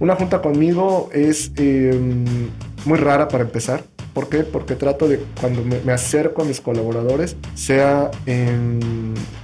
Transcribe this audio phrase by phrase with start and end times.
[0.00, 2.24] Una junta conmigo es em,
[2.84, 3.84] muy rara para empezar.
[4.12, 4.44] ¿Por qué?
[4.44, 8.10] Porque trato de cuando me, acerco a mis colaboradores sea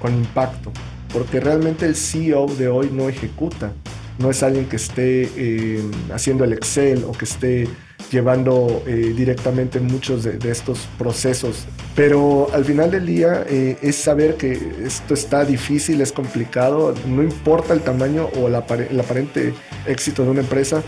[0.00, 0.72] con impacto.
[1.12, 3.72] Porque realmente el CEO de hoy no ejecuta.
[4.18, 7.68] No es alguien que esté em, haciendo el Excel o que esté
[8.10, 11.66] llevando eh, directamente muchos de, estos procesos.
[11.94, 14.52] Pero al final del día eh, es saber que
[14.84, 18.54] esto está difícil, es complicado, no importa el tamaño o el,
[18.90, 19.54] el aparente
[19.86, 20.82] éxito de una empresa,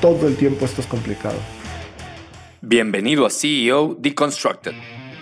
[0.00, 1.36] todo el tiempo esto es complicado.
[2.60, 4.72] Bienvenido a CEO Deconstructed.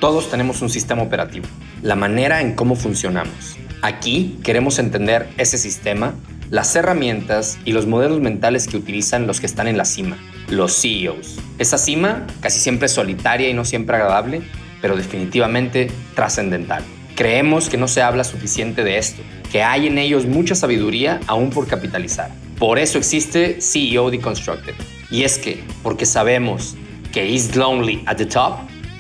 [0.01, 1.47] Todos tenemos un sistema operativo,
[1.83, 3.57] la manera en cómo funcionamos.
[3.83, 6.15] Aquí queremos entender ese sistema,
[6.51, 10.19] las herramientas y los modelos mentales que utilizan los que están en la cima
[10.49, 11.39] los CEOs.
[11.59, 14.43] Esa cima casi siempre es solitaria y no siempre agradable,
[14.81, 16.83] pero definitivamente trascendental.
[17.15, 21.51] Creemos que no se habla suficiente de esto, que hay en ellos mucha sabiduría aún
[21.51, 22.31] por capitalizar.
[22.59, 24.75] Por eso existe CEO Deconstructed.
[25.11, 26.77] Y es que, porque sabemos
[27.13, 28.59] que is lonely at the top,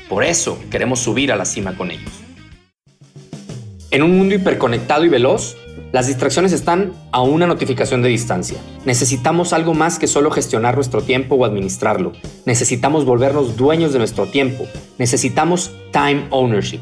[0.08, 2.12] por eso queremos subir a la cima con ellos.
[3.90, 5.56] En un mundo hiperconectado y veloz,
[5.92, 8.58] las distracciones están a una notificación de distancia.
[8.84, 12.12] Necesitamos algo más que solo gestionar nuestro tiempo o administrarlo.
[12.44, 14.66] Necesitamos volvernos dueños de nuestro tiempo.
[14.98, 16.80] Necesitamos time ownership.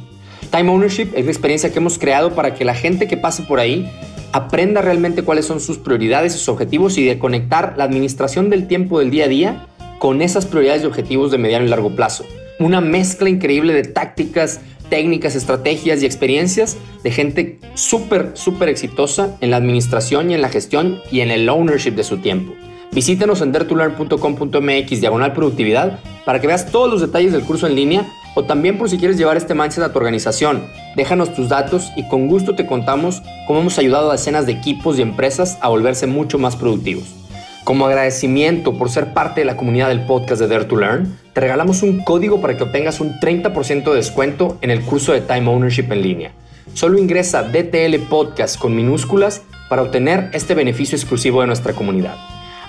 [0.50, 3.60] Time ownership es la experiencia que hemos creado para que la gente que pase por
[3.60, 3.90] ahí
[4.32, 8.98] aprenda realmente cuáles son sus prioridades sus objetivos y de conectar la administración del tiempo
[8.98, 9.66] del día a día
[10.00, 12.24] con esas prioridades y objetivos de mediano y largo plazo.
[12.58, 19.50] Una mezcla increíble de tácticas, técnicas, estrategias y experiencias de gente súper, súper exitosa en
[19.50, 22.54] la administración y en la gestión y en el ownership de su tiempo.
[22.92, 28.06] Visítanos en dertulearn.com.mx diagonal productividad para que veas todos los detalles del curso en línea
[28.36, 30.64] o también por si quieres llevar este mindset a tu organización.
[30.96, 34.98] Déjanos tus datos y con gusto te contamos cómo hemos ayudado a decenas de equipos
[34.98, 37.23] y empresas a volverse mucho más productivos.
[37.64, 41.40] Como agradecimiento por ser parte de la comunidad del podcast de Dare to Learn, te
[41.40, 45.48] regalamos un código para que obtengas un 30% de descuento en el curso de Time
[45.48, 46.32] Ownership en línea.
[46.74, 52.16] Solo ingresa DTL Podcast con minúsculas para obtener este beneficio exclusivo de nuestra comunidad.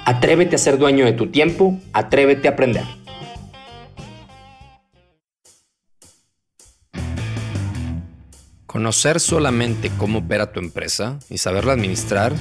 [0.05, 2.85] Atrévete a ser dueño de tu tiempo, atrévete a aprender.
[8.65, 12.31] Conocer solamente cómo opera tu empresa y saberla administrar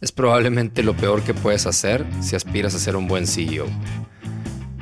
[0.00, 3.66] es probablemente lo peor que puedes hacer si aspiras a ser un buen CEO.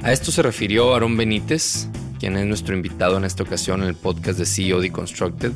[0.02, 3.94] A esto se refirió Aaron Benítez, quien es nuestro invitado en esta ocasión en el
[3.94, 5.52] podcast de CEO Deconstructed,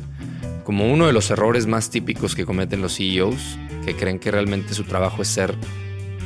[0.63, 4.73] como uno de los errores más típicos que cometen los CEOs, que creen que realmente
[4.73, 5.55] su trabajo es ser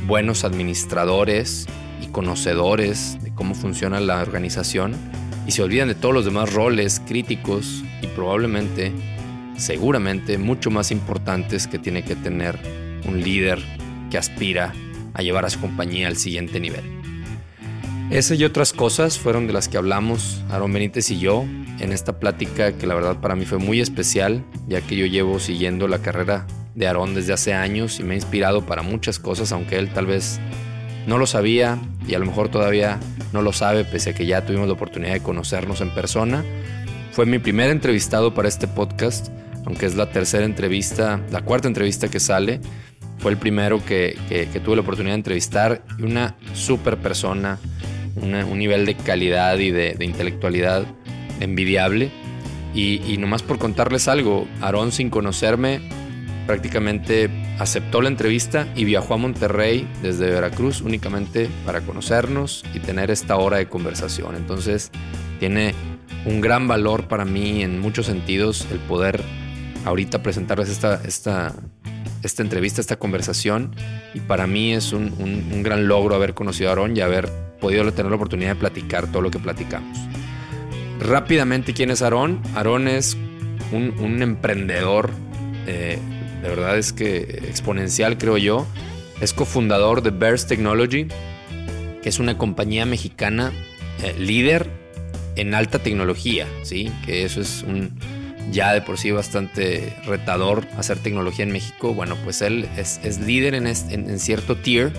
[0.06, 1.66] buenos administradores
[2.00, 4.96] y conocedores de cómo funciona la organización
[5.46, 8.92] y se olvidan de todos los demás roles críticos y probablemente,
[9.56, 12.58] seguramente, mucho más importantes que tiene que tener
[13.06, 13.58] un líder
[14.10, 14.72] que aspira
[15.14, 16.84] a llevar a su compañía al siguiente nivel.
[18.10, 21.46] Esa y otras cosas fueron de las que hablamos Aaron Benítez y yo
[21.80, 25.40] en esta plática que la verdad para mí fue muy especial, ya que yo llevo
[25.40, 29.52] siguiendo la carrera de Aaron desde hace años y me ha inspirado para muchas cosas,
[29.52, 30.40] aunque él tal vez
[31.06, 33.00] no lo sabía y a lo mejor todavía
[33.32, 36.44] no lo sabe, pese a que ya tuvimos la oportunidad de conocernos en persona.
[37.12, 39.28] Fue mi primer entrevistado para este podcast,
[39.66, 42.60] aunque es la tercera entrevista, la cuarta entrevista que sale,
[43.22, 44.18] fue el primero que,
[44.64, 47.58] tuve la oportunidad de entrevistar y una súper persona,
[48.16, 50.84] un nivel de calidad y de, intelectualidad
[51.38, 52.10] envidiable.
[52.74, 55.80] Y, y, nomás por contarles algo, Aarón sin conocerme
[56.46, 57.30] prácticamente
[57.60, 63.36] aceptó la entrevista y viajó a Monterrey desde Veracruz únicamente para conocernos y tener esta
[63.36, 64.34] hora de conversación.
[64.34, 64.90] Entonces
[65.38, 65.74] tiene
[66.24, 69.22] un gran valor para mí en muchos sentidos el poder
[69.84, 71.54] ahorita presentarles esta, esta,
[72.22, 73.74] esta entrevista, esta conversación.
[74.14, 77.28] Y para mí es un, gran logro haber conocido a Aarón y haber
[77.60, 79.98] podido tener la oportunidad de platicar todo lo que platicamos.
[81.00, 82.40] Rápidamente, ¿quién es Aarón?
[82.54, 83.16] Aarón es
[83.72, 85.10] un, emprendedor,
[85.66, 85.98] eh,
[86.42, 88.66] de verdad es que exponencial, creo yo.
[89.20, 91.06] Es cofundador de Bears Technology,
[92.02, 93.52] que es una compañía mexicana
[94.02, 94.68] eh, líder
[95.36, 96.90] en alta tecnología, ¿sí?
[97.06, 97.96] Que eso es un,
[98.52, 103.54] ya de por sí bastante retador hacer tecnología en México, bueno, pues él es, líder
[103.54, 104.92] en, cierto tier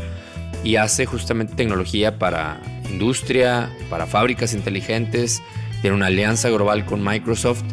[0.64, 2.60] y hace justamente tecnología para
[2.90, 5.42] industria, para fábricas inteligentes,
[5.82, 7.64] tiene una alianza global con Microsoft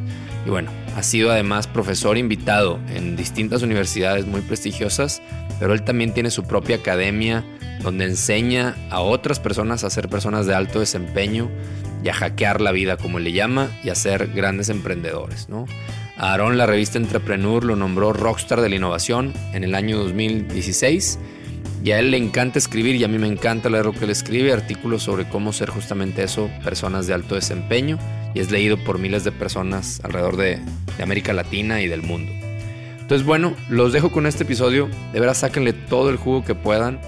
[0.47, 5.23] y bueno, ha sido además profesor invitado en distintas universidades muy prestigiosas,
[5.59, 7.45] pero él también tiene su propia academia
[7.83, 11.49] donde enseña a otras personas a ser personas de alto desempeño
[12.03, 15.49] y a hackear la vida, como le llama, y a ser grandes emprendedores.
[15.49, 15.67] ¿no?
[16.17, 21.19] Aaron, la revista Entrepreneur, lo nombró Rockstar de la Innovación en el año 2016
[21.83, 24.11] Y a él le encanta escribir y a mí me encanta leer lo que él
[24.11, 27.99] escribe, artículos sobre cómo ser justamente eso, personas de alto desempeño,
[28.35, 30.61] y es leído por miles de personas alrededor de,
[30.97, 32.33] de América Latina y del mundo.
[33.11, 34.89] Entonces, bueno, los dejo con este episodio.
[35.13, 37.01] De verdad, sáquenle todo el jugo que puedan.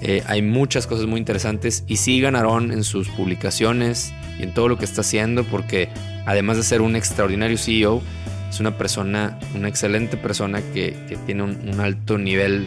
[0.00, 4.54] Eh, hay muchas cosas muy interesantes y sigan a Aaron en sus publicaciones y en
[4.54, 5.88] todo lo que está haciendo porque
[6.24, 8.02] además de ser un extraordinario CEO,
[8.48, 10.96] es una persona, una excelente persona que,
[11.26, 12.66] tiene un, alto nivel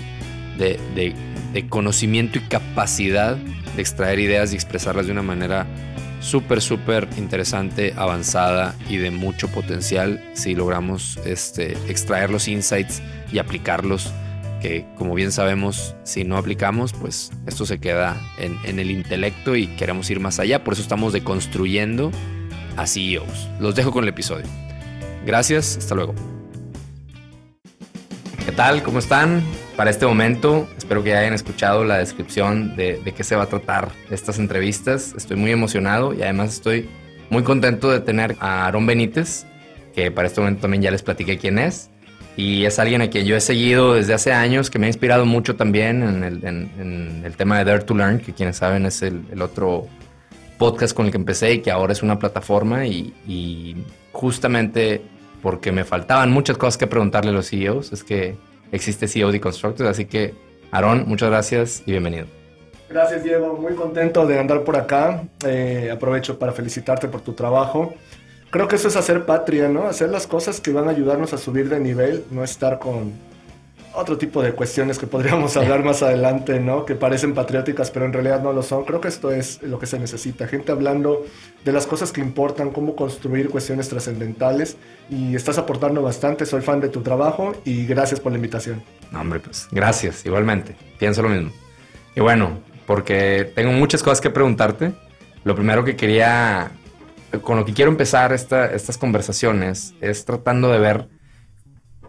[0.58, 5.66] de, de, conocimiento y capacidad de extraer ideas y expresarlas de una manera
[6.20, 13.02] súper, súper interesante, avanzada y de mucho potencial si logramos este, extraer los insights
[13.32, 14.14] y aplicarlos
[14.62, 19.68] que como bien sabemos, si no aplicamos, pues esto se queda en, el intelecto y
[19.68, 20.64] queremos ir más allá.
[20.64, 22.12] Por eso estamos deconstruyendo
[22.78, 23.50] a CEOs.
[23.60, 24.46] Los dejo con el episodio.
[25.26, 26.14] Gracias, hasta luego.
[28.46, 28.84] ¿Qué tal?
[28.84, 29.44] ¿Cómo están?
[29.76, 33.48] Para este momento, espero que hayan escuchado la descripción de, de qué se va a
[33.48, 35.14] tratar estas entrevistas.
[35.18, 36.90] Estoy muy emocionado y además estoy
[37.30, 39.46] muy contento de tener a Aaron Benítez,
[39.96, 41.91] que para este momento también ya les platiqué quién es
[42.38, 45.26] y es alguien a quien yo he seguido desde hace años, que me ha inspirado
[45.26, 49.88] mucho también en el, tema de Dare to Learn, que quienes saben es el, otro
[50.58, 53.76] podcast con el que empecé y que ahora es una plataforma y,
[54.12, 55.02] justamente
[55.42, 58.36] porque me faltaban muchas cosas que preguntarle a los CEOs, es que
[58.72, 60.36] existe CEO Deconstructed, así que
[60.72, 62.28] Aaron, muchas gracias y bienvenido.
[62.90, 67.94] Gracias Diego, muy contento de andar por acá, eh, aprovecho para felicitarte por tu trabajo
[68.52, 69.88] creo que eso es hacer patria, ¿no?
[69.88, 73.14] Hacer las cosas que van a ayudarnos a subir de nivel, no estar con
[73.94, 76.86] otro tipo de cuestiones que podríamos hablar más adelante, ¿no?
[76.86, 78.86] Que parecen patrióticas, pero en realidad no lo son.
[78.86, 80.48] Creo que esto es lo que se necesita.
[80.48, 81.26] Gente hablando
[81.64, 84.78] de las cosas que importan, cómo construir cuestiones trascendentales.
[85.10, 86.46] Y estás aportando bastante.
[86.46, 88.82] Soy fan de tu trabajo y gracias por la invitación.
[89.12, 90.76] No, hombre, pues gracias, igualmente.
[90.98, 91.52] Pienso lo mismo.
[92.16, 94.94] Y bueno, porque tengo muchas cosas que preguntarte.
[95.44, 96.72] Lo primero que quería
[97.40, 101.08] con lo que quiero empezar estas conversaciones es tratando de ver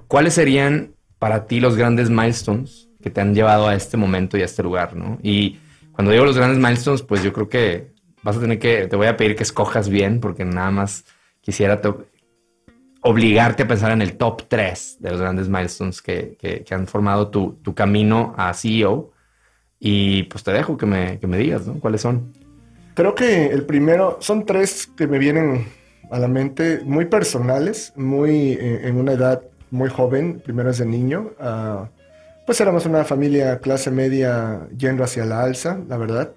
[0.08, 4.42] cuáles serían para ti los grandes milestones que te han llevado a este momento y
[4.42, 5.19] a este lugar, ¿no?
[5.22, 5.58] Y
[5.92, 7.92] cuando digo los grandes milestones, pues yo creo que
[8.22, 11.04] vas a tener que, te voy a pedir que escojas bien, porque nada más
[11.40, 11.80] quisiera
[13.02, 17.58] obligarte a pensar en el top 3 de los grandes milestones que, han formado tu,
[17.62, 19.12] tu, camino a CEO.
[19.78, 21.75] Y pues te dejo que me, que me digas, ¿no?
[21.80, 22.32] ¿Cuáles son?
[22.94, 25.66] Creo que el primero, son tres que me vienen
[26.10, 30.84] a la mente, muy personales, muy eh, en una edad muy joven, primero es de
[30.84, 31.32] niño.
[31.40, 31.86] Uh,
[32.44, 36.34] pues éramos una familia clase media yendo hacia la alza, la verdad.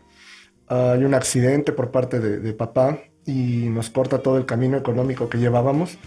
[0.70, 4.78] Uh, hay un accidente por parte de, de, papá y nos corta todo el camino
[4.78, 5.98] económico que llevábamos.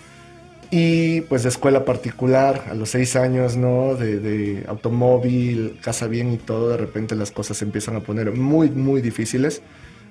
[0.70, 3.94] Y pues de escuela particular, a los seis años, ¿no?
[3.94, 8.32] De, de automóvil, casa bien y todo, de repente las cosas se empiezan a poner
[8.32, 9.62] muy, muy difíciles.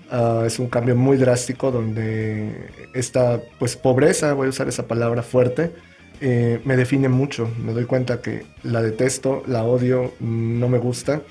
[0.09, 5.21] Ah, es un cambio muy drástico donde esta pues, pobreza, voy a usar esa palabra
[5.21, 5.71] fuerte,
[6.21, 7.49] eh, me define mucho.
[7.63, 11.21] Me doy cuenta que la detesto, la odio, no me gusta.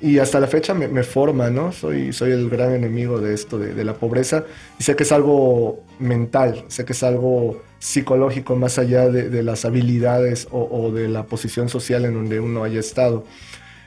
[0.00, 1.72] Y hasta la fecha me, forma, ¿no?
[1.72, 4.44] Soy, soy el gran enemigo de esto, de, la pobreza.
[4.78, 9.64] Y sé que es algo mental, sé que es algo psicológico más allá de, las
[9.64, 13.24] habilidades o, o, de la posición social en donde uno haya estado.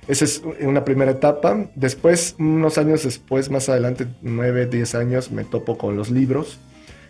[0.08, 1.70] Esa es una primera etapa.
[1.76, 6.60] Después, unos años después, más adelante, nueve, diez años, me topo con los libros.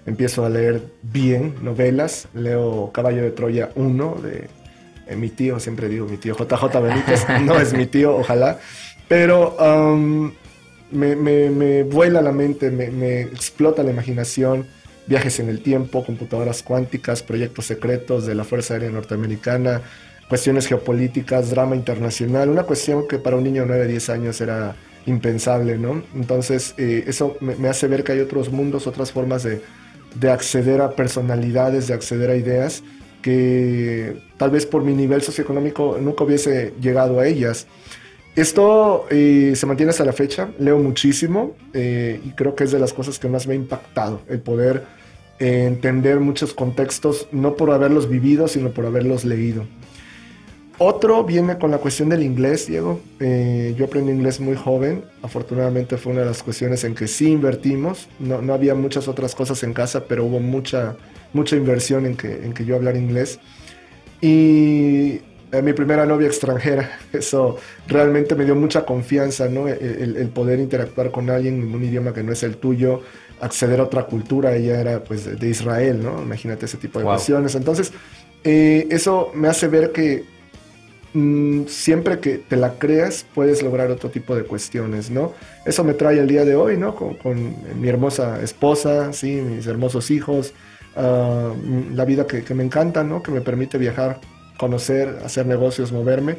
[0.05, 2.27] Empiezo a leer bien novelas.
[2.33, 4.47] Leo Caballo de Troya 1 de
[5.07, 7.25] eh, mi tío, siempre digo mi tío JJ Benítez.
[7.43, 8.59] no es mi tío, ojalá.
[9.07, 10.31] Pero um,
[10.91, 14.65] me, vuela la mente, me, me explota la imaginación.
[15.05, 19.81] Viajes en el tiempo, computadoras cuánticas, proyectos secretos de la Fuerza Aérea Norteamericana,
[20.27, 24.75] cuestiones geopolíticas, drama internacional, una cuestión que para un niño de 9, 10 años era
[25.05, 26.03] impensable, ¿no?
[26.15, 29.61] Entonces, eh, eso me, hace ver que hay otros mundos, otras formas de,
[30.29, 32.83] acceder a personalidades, de acceder a ideas
[33.21, 37.67] que tal vez por mi nivel socioeconómico nunca hubiese llegado a ellas.
[38.35, 42.79] Esto eh, se mantiene hasta la fecha, leo muchísimo eh, y creo que es de
[42.79, 44.83] las cosas que más me ha impactado, el poder
[45.39, 49.65] entender muchos contextos, no por haberlos vivido, sino por haberlos leído.
[50.79, 52.99] Otro viene con la cuestión del inglés, Diego.
[53.19, 55.03] Eh, yo aprendí inglés muy joven.
[55.23, 58.07] Afortunadamente fue una de las cuestiones en que sí invertimos.
[58.19, 60.95] No, no había muchas otras cosas en casa, pero hubo mucha,
[61.33, 63.39] mucha inversión en que, en que yo hablar inglés.
[64.21, 67.57] Y eh, mi primera novia extranjera, eso
[67.87, 69.67] realmente me dio mucha confianza, ¿no?
[69.67, 73.01] El, poder interactuar con alguien en un idioma que no es el tuyo,
[73.41, 74.55] acceder a otra cultura.
[74.55, 76.21] Ella era pues de Israel, ¿no?
[76.21, 77.55] Imagínate ese tipo de cuestiones.
[77.55, 77.91] Entonces,
[78.43, 80.36] eh, eso me hace ver que
[81.13, 85.33] siempre que te la creas, puedes lograr otro tipo de cuestiones, ¿no?
[85.65, 86.95] Eso me trae el día de hoy, ¿no?
[86.95, 90.53] Con, mi hermosa esposa, sí, mis hermosos hijos,
[90.95, 91.53] ah,
[91.93, 93.23] la vida que, me encanta, ¿no?
[93.23, 94.19] Que me permite viajar,
[94.57, 96.37] conocer, hacer negocios, moverme.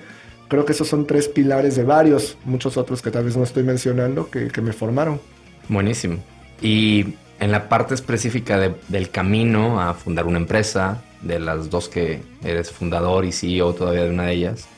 [0.48, 3.64] Creo que esos son tres pilares de varios, muchos otros que tal vez no estoy
[3.64, 5.20] mencionando, que, que me formaron.
[5.68, 6.18] Buenísimo.
[6.62, 12.22] Y en la parte específica del camino a fundar una empresa, de las dos que
[12.44, 14.68] eres fundador y CEO todavía de una de ellas,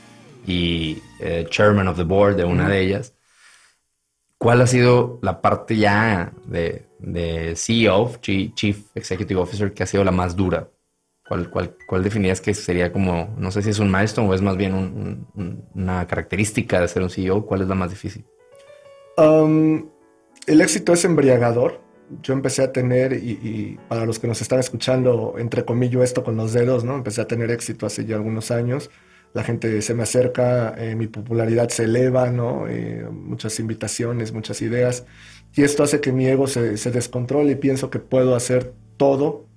[0.45, 3.13] y eh, chairman of the board de una de ellas,
[4.37, 6.85] ¿cuál ha sido la parte ya de,
[7.55, 10.67] CEO, Chief Executive Officer, que ha sido la más dura?
[11.27, 14.41] ¿Cuál, cuál, cuál definirías que sería como, no sé si es un milestone o es
[14.41, 15.25] más bien
[15.73, 17.45] una característica de ser un CEO?
[17.45, 18.25] ¿Cuál es la más difícil?
[19.17, 19.89] Um,
[20.47, 21.79] el éxito es embriagador
[22.21, 26.35] yo empecé a tener, y, para los que nos están escuchando, entre comillas esto con
[26.35, 26.95] los dedos, ¿no?
[26.95, 28.89] Empecé a tener éxito hace ya algunos años.
[29.33, 32.67] La gente se me acerca, eh, mi popularidad se eleva, ¿no?
[32.67, 35.05] Eh, muchas invitaciones, muchas ideas.
[35.55, 39.47] Y esto hace que mi ego se, se descontrole y pienso que puedo hacer todo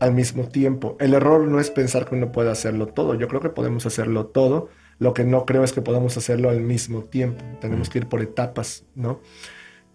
[0.00, 0.96] al mismo tiempo.
[1.00, 3.14] El error no es pensar que uno puede hacerlo todo.
[3.14, 4.68] Yo creo que podemos hacerlo todo.
[4.98, 7.44] Lo que no creo es que podamos hacerlo al mismo tiempo.
[7.60, 9.20] Tenemos que ir por etapas, ¿no?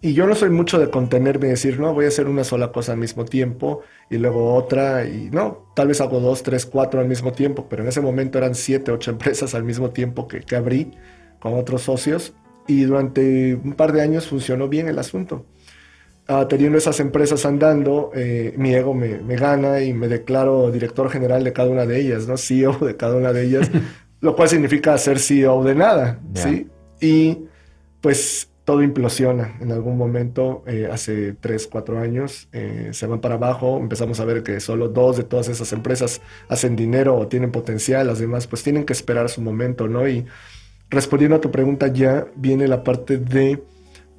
[0.04, 2.72] Y yo no soy mucho de contenerme y decir, no, voy a hacer una sola
[2.72, 3.80] cosa al mismo tiempo
[4.10, 7.80] y luego otra y no, tal vez hago dos, tres, cuatro al mismo tiempo, pero
[7.80, 10.90] en ese momento eran siete, ocho empresas al mismo tiempo que, que abrí
[11.40, 12.34] con otros socios
[12.66, 15.46] y durante un par de años funcionó bien el asunto.
[16.28, 21.08] Uh, teniendo esas empresas andando, eh, mi ego me, me, gana y me declaro director
[21.08, 22.36] general de cada una de ellas, ¿no?
[22.36, 23.70] CEO de cada una de ellas,
[24.20, 26.68] lo cual significa ser CEO de nada, ¿sí?
[27.00, 27.46] Y
[28.02, 33.34] pues todo implosiona en algún momento, eh, hace 3, 4 años, eh, se van para
[33.34, 37.52] abajo, empezamos a ver que solo dos de todas esas empresas hacen dinero o tienen
[37.52, 40.08] potencial, las demás pues tienen que esperar su momento, ¿no?
[40.08, 40.24] Y
[40.88, 43.62] respondiendo a tu pregunta ya viene la parte de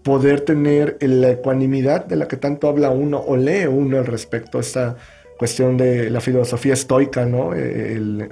[0.03, 4.59] poder tener la ecuanimidad de la que tanto habla uno o lee uno al respecto
[4.59, 4.97] esta
[5.39, 7.55] cuestión de la filosofía estoica, ¿no?
[7.55, 8.29] El,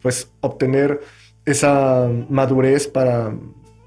[0.00, 1.00] pues obtener
[1.44, 3.34] esa madurez para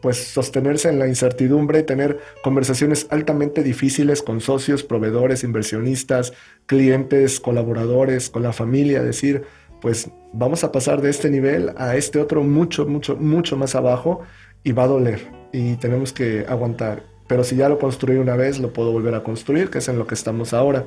[0.04, 6.34] pues sostenerse en la incertidumbre, tener conversaciones altamente difíciles con socios, proveedores, inversionistas,
[6.66, 9.46] clientes, colaboradores, con la familia, decir,
[9.82, 14.20] pues vamos a pasar de este nivel a este otro mucho, mucho, mucho más abajo
[14.62, 15.22] y va a doler
[15.54, 17.04] y tenemos que aguantar.
[17.28, 19.98] Pero si ya lo construí una vez, lo puedo volver a construir, que es en
[19.98, 20.84] lo que estamos ahora.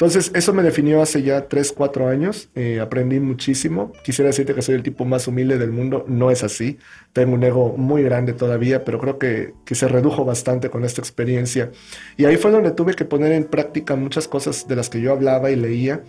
[0.00, 2.48] Entonces, eso me definió hace ya 3, 4 años.
[2.54, 3.92] Eh, aprendí muchísimo.
[4.02, 6.06] Quisiera decirte que soy el tipo más humilde del mundo.
[6.08, 6.78] No es así.
[7.12, 11.02] Tengo un ego muy grande todavía, pero creo que, que se redujo bastante con esta
[11.02, 11.70] experiencia.
[12.16, 15.12] Y ahí fue donde tuve que poner en práctica muchas cosas de las que yo
[15.12, 16.02] hablaba y leía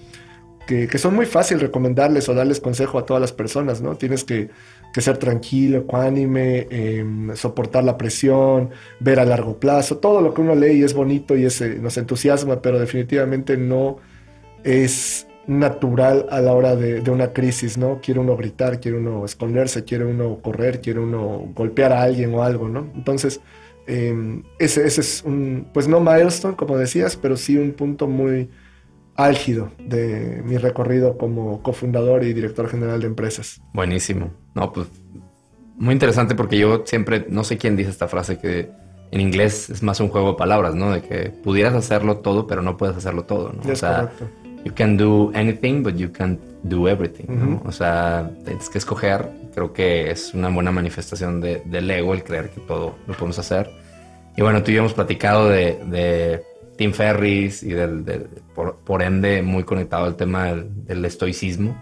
[0.66, 3.96] que, son muy fácil recomendarles o darles consejo a todas las personas, ¿no?
[3.96, 4.50] Tienes que,
[5.00, 10.56] ser tranquilo, ecuánime, em, soportar la presión, ver a largo plazo, todo lo que uno
[10.56, 13.98] lee y es bonito y es, nos entusiasma, pero definitivamente no
[14.64, 18.00] es natural a la hora de, una crisis, ¿no?
[18.02, 22.44] Quiere uno gritar, quiere uno esconderse, quiere uno correr, quiere uno golpear a alguien o
[22.44, 22.90] algo, ¿no?
[22.96, 23.40] Entonces,
[23.88, 28.50] em, ese, ese es un, pues no milestone, como decías, pero sí un punto muy
[29.16, 33.62] álgido de mi recorrido como cofundador y director general de empresas.
[33.74, 34.32] Buenísimo.
[34.56, 34.88] No, pues
[35.78, 38.70] muy interesante porque yo siempre, no sé quién dice esta frase que
[39.12, 40.92] en inglés es más un juego de palabras, ¿no?
[40.92, 43.72] De que pudieras hacerlo todo, pero no puedes hacerlo todo, ¿no?
[43.72, 44.30] o sea, correcto.
[44.64, 47.62] you can do anything, but you can't do everything, ¿no?
[47.66, 49.28] O sea, tienes que escoger.
[49.54, 53.38] Creo que es una buena manifestación de, del ego el creer que todo lo podemos
[53.40, 53.70] hacer.
[54.38, 56.44] Y bueno, tú y yo hemos platicado de
[56.82, 61.80] Tim Ferris y del, por, ende muy conectado al tema del, estoicismo.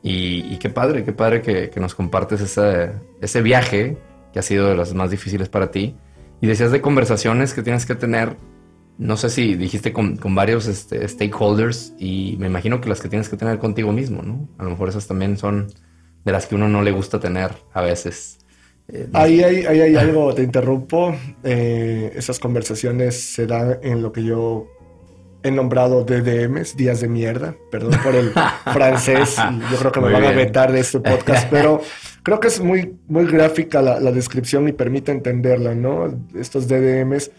[0.00, 3.98] Y, qué padre, qué padre que, nos compartes ese, ese viaje
[4.32, 5.96] que ha sido de los más difíciles para ti.
[6.40, 8.36] Y decías de conversaciones que tienes que tener,
[8.96, 13.28] no sé si dijiste con, varios este, stakeholders y me imagino que las que tienes
[13.28, 14.48] que tener contigo mismo, ¿no?
[14.56, 15.66] A lo mejor esas también son
[16.24, 18.37] de las que uno no le gusta tener a veces.
[18.90, 21.14] Eh, ahí, hay, hay algo, te interrumpo.
[21.44, 24.66] Eh, esas conversaciones se dan en lo que yo
[25.42, 27.54] he nombrado DDMs, días de mierda.
[27.70, 28.32] Perdón por el
[28.72, 29.36] francés.
[29.70, 31.80] Yo creo que me van a vetar de este podcast, pero
[32.22, 36.08] creo que es muy, muy gráfica la, descripción y permite entenderla, ¿no?
[36.34, 37.30] Estos DDMs,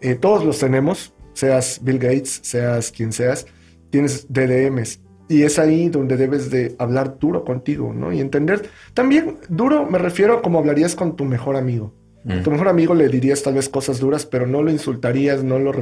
[0.00, 3.46] eh, todos los tenemos, seas Bill Gates, seas quien seas,
[3.90, 5.00] tienes DDMs.
[5.28, 8.12] Y es ahí donde debes de hablar duro contigo, ¿no?
[8.12, 8.68] Y entender.
[8.92, 11.94] También duro me refiero a como hablarías con tu mejor amigo.
[12.26, 15.58] A tu mejor amigo le dirías tal vez cosas duras, pero no lo insultarías, no
[15.58, 15.74] lo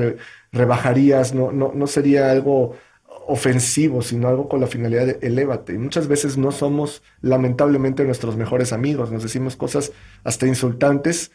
[0.51, 2.75] rebajarías, no, no, no sería algo
[3.27, 5.75] ofensivo, sino algo con la finalidad de elévate.
[5.75, 9.13] Y muchas veces no somos, lamentablemente, nuestros mejores amigos.
[9.13, 9.93] Nos decimos cosas
[10.25, 11.31] hasta insultantes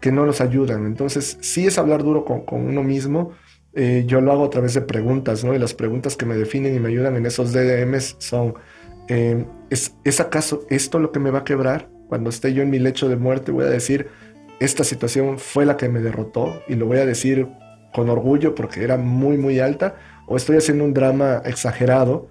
[0.00, 0.86] que no nos ayudan.
[0.86, 3.32] Entonces, sí es hablar duro con, uno mismo.
[3.74, 5.54] Eh, yo lo hago a través de preguntas, ¿no?
[5.54, 8.54] Y las preguntas que me definen y me ayudan en esos DDMs son,
[9.08, 11.88] eh, ¿es, ¿es acaso esto lo que me va a quebrar?
[12.08, 14.08] Cuando esté yo en mi lecho de muerte, voy a decir,
[14.58, 17.48] esta situación fue la que me derrotó y lo voy a decir
[17.92, 19.96] con orgullo porque era muy, muy alta,
[20.26, 22.28] o estoy haciendo un drama exagerado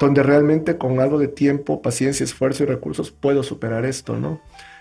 [0.00, 4.40] donde realmente con algo de tiempo, paciencia, esfuerzo y recursos puedo superar esto, ¿no?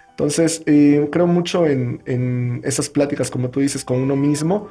[0.10, 4.70] Entonces, eh, creo mucho en, esas pláticas, como tú dices, con uno mismo,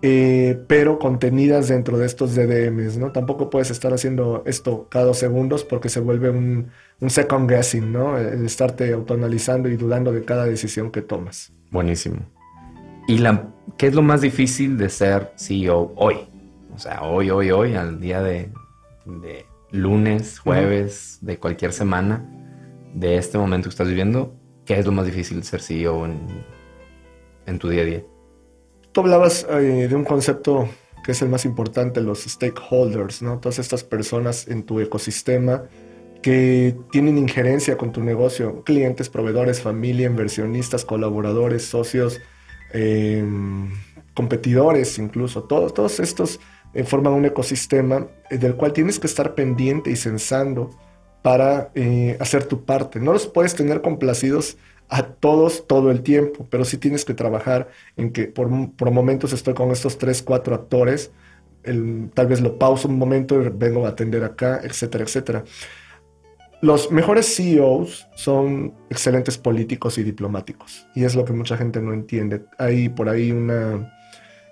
[0.00, 3.10] eh, pero contenidas dentro de estos DDMs, ¿no?
[3.10, 6.68] Tampoco puedes estar haciendo esto cada dos segundos porque se vuelve un,
[7.00, 8.16] un second guessing, ¿no?
[8.16, 11.52] El estarte autoanalizando y dudando de cada decisión que tomas.
[11.70, 12.18] Buenísimo.
[13.08, 16.16] ¿Y la, qué es lo más difícil de ser CEO hoy?
[16.74, 18.52] O sea, hoy, hoy, hoy, al día de,
[19.72, 22.24] lunes, jueves, de cualquier semana,
[22.94, 26.44] de este momento que estás viviendo, ¿qué es lo más difícil de ser CEO en,
[27.46, 28.02] en tu día a día?
[29.00, 30.68] Hablabas eh, de un concepto
[31.04, 33.38] que es el más importante, los stakeholders, ¿no?
[33.38, 35.64] Todas estas personas en tu ecosistema
[36.20, 42.20] que tienen injerencia con tu negocio, clientes, proveedores, familia, inversionistas, colaboradores, socios,
[42.72, 43.70] em,
[44.14, 46.40] competidores incluso, todos, todos estos
[46.74, 50.70] eh, forman un ecosistema eh, del cual tienes que estar pendiente y sensando
[51.22, 51.72] para
[52.20, 53.00] hacer tu parte.
[53.00, 54.56] No los puedes tener complacidos
[54.88, 59.32] a todos todo el tiempo, pero sí tienes que trabajar en que por, por momentos
[59.32, 61.12] estoy con estos tres, cuatro actores,
[62.14, 65.44] tal vez lo pauso un momento y vengo a atender acá, etcétera, etcétera.
[66.60, 71.92] Los mejores CEOs son excelentes políticos y diplomáticos, y es lo que mucha gente no
[71.92, 72.42] entiende.
[72.58, 73.94] Hay por ahí una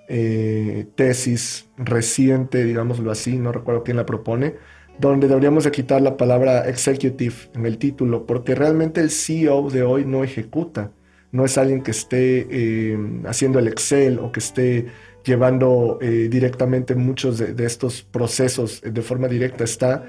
[0.09, 4.55] eh, tesis reciente, digámoslo así, no recuerdo quién la propone,
[4.99, 9.83] donde deberíamos de quitar la palabra executive en el título, porque realmente el CEO de
[9.83, 10.93] hoy no ejecuta,
[11.33, 14.87] no es alguien que esté eh, haciendo el Excel o que esté
[15.25, 20.05] llevando eh, directamente muchos de, de estos procesos de forma directa, está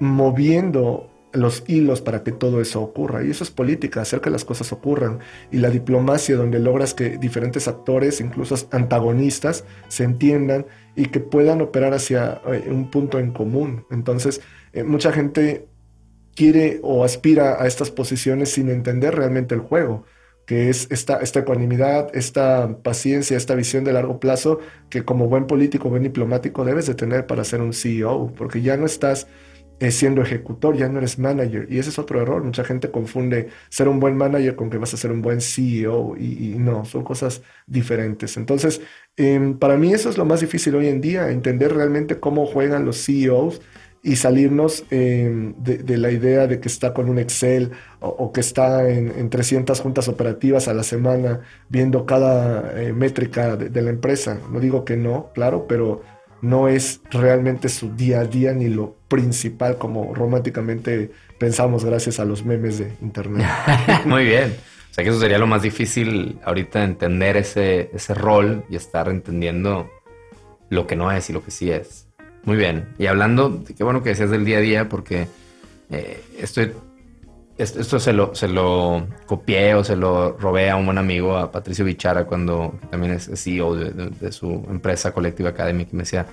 [0.00, 3.24] moviendo los hilos para que todo eso ocurra.
[3.24, 5.20] Y eso es política, hacer que las cosas ocurran.
[5.50, 11.60] Y la diplomacia, donde logras que diferentes actores, incluso antagonistas, se entiendan y que puedan
[11.60, 13.84] operar hacia eh, un punto en común.
[13.90, 14.40] Entonces,
[14.72, 15.68] eh, mucha gente
[16.34, 20.04] quiere o aspira a estas posiciones sin entender realmente el juego
[20.46, 25.46] que es esta, esta ecuanimidad, esta paciencia, esta visión de largo plazo que como buen
[25.48, 29.26] político, buen diplomático debes de tener para ser un CEO, porque ya no estás
[29.80, 31.66] siendo ejecutor, ya no eres manager.
[31.70, 32.42] Y ese es otro error.
[32.42, 36.16] Mucha gente confunde ser un buen manager con que vas a ser un buen CEO
[36.16, 38.36] y, no, son cosas diferentes.
[38.36, 38.80] Entonces,
[39.16, 42.84] em, para mí eso es lo más difícil hoy en día, entender realmente cómo juegan
[42.84, 43.60] los CEOs
[44.02, 48.88] y salirnos em, de, la idea de que está con un Excel o, que está
[48.88, 54.38] en, 300 juntas operativas a la semana viendo cada eh, métrica de la empresa.
[54.52, 56.02] No digo que no, claro, pero
[56.42, 62.24] no es realmente su día a día ni lo principal como románticamente pensamos gracias a
[62.24, 63.46] los memes de internet.
[64.04, 64.56] Muy bien.
[64.90, 69.08] O sea que eso sería lo más difícil ahorita entender ese, ese rol y estar
[69.08, 69.90] entendiendo
[70.70, 72.06] lo que no es y lo que sí es.
[72.44, 72.88] Muy bien.
[72.98, 75.28] Y hablando, qué bueno que decías del día a día porque
[75.90, 76.72] eh, estoy,
[77.58, 81.50] esto se lo, se lo copié o se lo robé a un buen amigo, a
[81.50, 86.26] Patricio Bichara, cuando también es CEO de, su empresa Collective Academy, que me decía,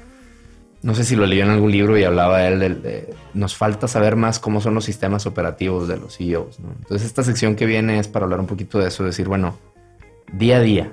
[0.81, 4.17] no sé si lo leyó en algún libro y hablaba él de, nos falta saber
[4.17, 6.59] más cómo son los sistemas operativos de los CEOs.
[6.59, 9.57] Entonces esta sección que viene es para hablar un poquito de eso, decir, bueno,
[10.33, 10.91] día a día,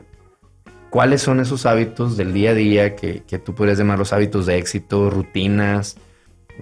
[0.91, 4.47] ¿cuáles son esos hábitos del día a día que, que tú podrías llamar los hábitos
[4.47, 5.97] de éxito, rutinas,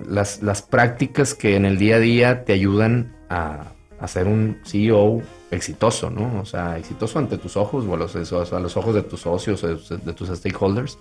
[0.06, 3.72] las, las prácticas que en el día a día te ayudan a,
[4.06, 6.40] ser un CEO exitoso, ¿no?
[6.40, 9.62] O sea, exitoso ante tus ojos o a los, a los ojos de tus socios,
[9.62, 10.98] de tus stakeholders.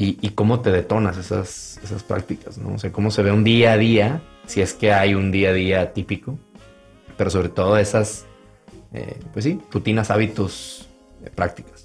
[0.00, 2.74] Y, cómo te detonas esas, esas prácticas, ¿no?
[2.74, 5.50] O sea, cómo se ve un día a día, si es que hay un día
[5.50, 6.38] a día típico,
[7.16, 8.24] pero sobre todo esas,
[8.92, 10.88] eh, pues sí, rutinas, hábitos,
[11.24, 11.77] eh, prácticas.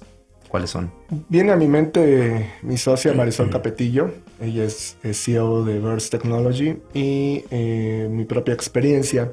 [0.54, 0.92] ¿Cuáles son?
[1.28, 4.12] Viene a mi mente mi socia Marisol Capetillo.
[4.40, 9.32] Ella es, CEO de Verse Technology y eh, mi propia experiencia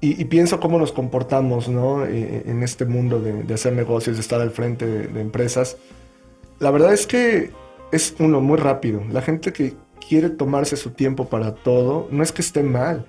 [0.00, 2.04] y, pienso cómo nos comportamos ¿no?
[2.04, 5.76] Eh, en este mundo de, hacer negocios, de estar al frente de, empresas.
[6.58, 7.52] La verdad es que
[7.92, 9.04] es uno muy rápido.
[9.08, 9.74] La gente que
[10.08, 13.06] quiere tomarse su tiempo para todo, no es que esté mal,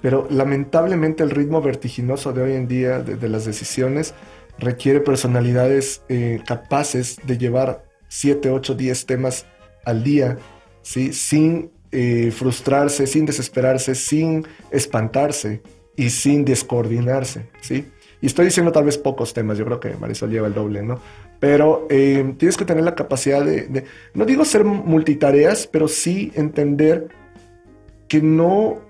[0.00, 4.14] pero lamentablemente el ritmo vertiginoso de hoy en día de, las decisiones
[4.58, 9.46] requiere personalidades eh, capaces de llevar 7, 8, 10 temas
[9.84, 10.38] al día,
[10.82, 11.12] ¿sí?
[11.12, 15.62] sin eh, frustrarse, sin desesperarse, sin espantarse
[15.96, 17.86] y sin descoordinarse, ¿sí?
[18.20, 21.00] Y estoy diciendo tal vez pocos temas, yo creo que Marisol lleva el doble, ¿no?
[21.40, 27.08] Pero eh, tienes que tener la capacidad de, no digo ser multitareas, pero sí entender
[28.08, 28.80] que no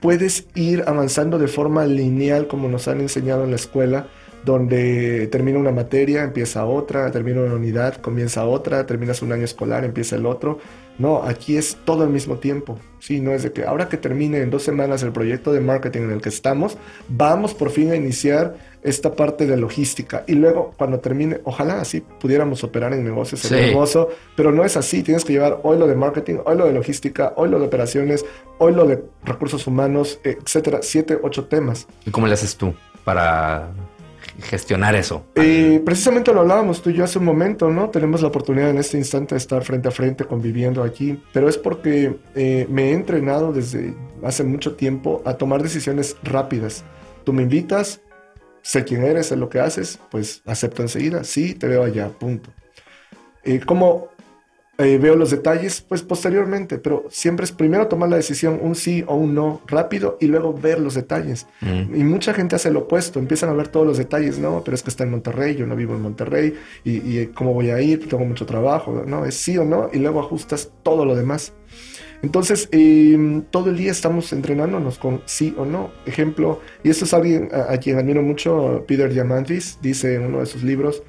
[0.00, 4.08] puedes ir avanzando de forma lineal como nos han enseñado en la escuela,
[4.44, 9.84] donde termina una materia, empieza otra, termina una unidad, comienza otra, terminas un año escolar,
[9.84, 10.58] empieza el otro.
[10.96, 12.78] No, aquí es todo al mismo tiempo.
[13.00, 16.02] Sí, no es de que ahora que termine en dos semanas el proyecto de marketing
[16.02, 16.78] en el que estamos,
[17.08, 20.22] vamos por fin a iniciar esta parte de logística.
[20.28, 23.54] Y luego, cuando termine, ojalá así pudiéramos operar en negocios, sí.
[23.54, 25.02] hermoso, pero no es así.
[25.02, 28.24] Tienes que llevar hoy lo de marketing, hoy lo de logística, hoy lo de operaciones,
[28.58, 30.78] hoy lo de recursos humanos, etcétera.
[30.82, 31.88] Siete, ocho temas.
[32.06, 32.72] ¿Y cómo le haces tú
[33.04, 33.70] para
[34.40, 35.24] gestionar eso?
[35.34, 37.90] Eh, precisamente lo hablábamos tú y yo hace un momento, ¿no?
[37.90, 41.58] Tenemos la oportunidad en este instante de estar frente a frente conviviendo aquí, pero es
[41.58, 46.84] porque eh, me he entrenado desde hace mucho tiempo a tomar decisiones rápidas.
[47.24, 48.00] Tú me invitas,
[48.62, 52.50] sé quién eres, sé lo que haces, pues acepto enseguida, sí, te veo allá, punto.
[53.44, 54.13] Eh, ¿Cómo
[54.78, 55.80] eh, veo los detalles?
[55.80, 60.18] Pues posteriormente, pero siempre es primero tomar la decisión, un sí o un no, rápido,
[60.20, 61.46] y luego ver los detalles.
[61.60, 61.94] Mm.
[61.94, 64.82] Y mucha gente hace lo opuesto, empiezan a ver todos los detalles, no, pero es
[64.82, 68.08] que está en Monterrey, yo no vivo en Monterrey, y, y cómo voy a ir,
[68.08, 71.52] tengo mucho trabajo, no, es sí o no, y luego ajustas todo lo demás.
[72.24, 75.90] Entonces, eh, todo el día estamos entrenándonos con sí o no.
[76.06, 80.46] Ejemplo, y esto es alguien a, quien admiro mucho, Peter Diamandis, dice en uno de
[80.46, 81.02] sus libros,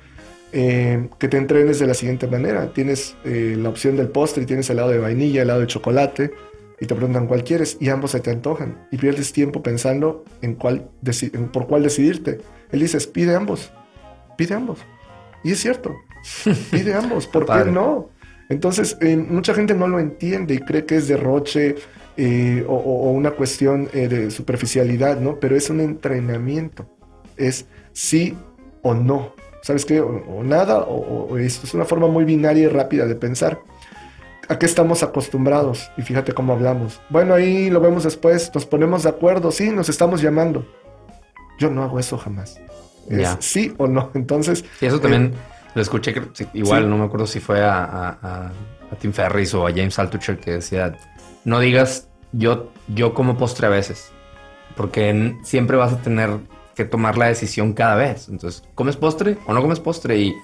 [0.58, 2.72] eh, que te entrenes de la siguiente manera.
[2.72, 5.68] Tienes eh, la opción del postre y tienes el lado de vainilla, el lado de
[5.68, 6.32] chocolate,
[6.80, 8.88] y te preguntan cuál quieres, y ambos se te antojan.
[8.90, 12.40] Y pierdes tiempo pensando en, cuál en por cuál decidirte.
[12.72, 13.70] Él dice, pide ambos,
[14.38, 14.80] pide ambos.
[15.44, 15.94] Y es cierto,
[16.72, 18.10] pide ambos, ¿por qué no?
[18.48, 21.76] Entonces, eh, mucha gente no lo entiende y cree que es derroche
[22.16, 25.38] eh, o, una cuestión de superficialidad, ¿no?
[25.38, 26.90] Pero es un entrenamiento.
[27.36, 28.38] Es sí
[28.84, 29.34] o no.
[29.66, 30.00] ¿Sabes qué?
[30.00, 33.60] O, nada, o, esto es una forma muy binaria y rápida de pensar.
[34.48, 35.90] ¿A qué estamos acostumbrados?
[35.98, 37.02] Y fíjate cómo hablamos.
[37.10, 40.68] Bueno, ahí lo vemos después, nos ponemos de acuerdo, sí, nos estamos llamando.
[41.58, 42.62] Yo no hago eso jamás.
[43.10, 44.12] Es sí o no.
[44.14, 44.64] Entonces.
[44.82, 45.34] Y eso también
[45.74, 46.14] lo escuché,
[46.54, 48.52] igual, no me acuerdo si fue a,
[49.00, 50.96] Tim Ferris o a James Altucher que decía,
[51.44, 54.12] no digas yo, yo como postre a veces,
[54.76, 56.38] porque siempre vas a tener
[56.76, 58.30] que tomar la decisión cada vez.
[58.30, 60.18] Entonces, ¿comes postre o no comes postre?
[60.18, 60.36] Y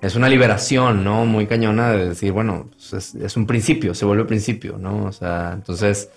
[0.00, 1.24] es una liberación, ¿no?
[1.24, 5.06] Muy cañona de decir, bueno, pues es, un principio, se vuelve principio, ¿no?
[5.06, 6.10] O sea, entonces,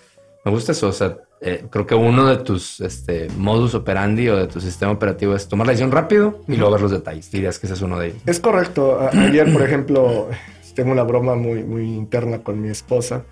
[0.46, 4.38] me gusta eso, o sea, eh, creo que uno de tus este, modus operandi o
[4.38, 7.32] de tu sistema operativo es tomar la decisión rápido y luego ver los detalles.
[7.32, 8.22] Dirías que ese es uno de ellos.
[8.28, 9.00] Es correcto.
[9.12, 10.30] ayer, por ejemplo,
[10.76, 13.26] tengo una broma muy, muy interna con mi esposa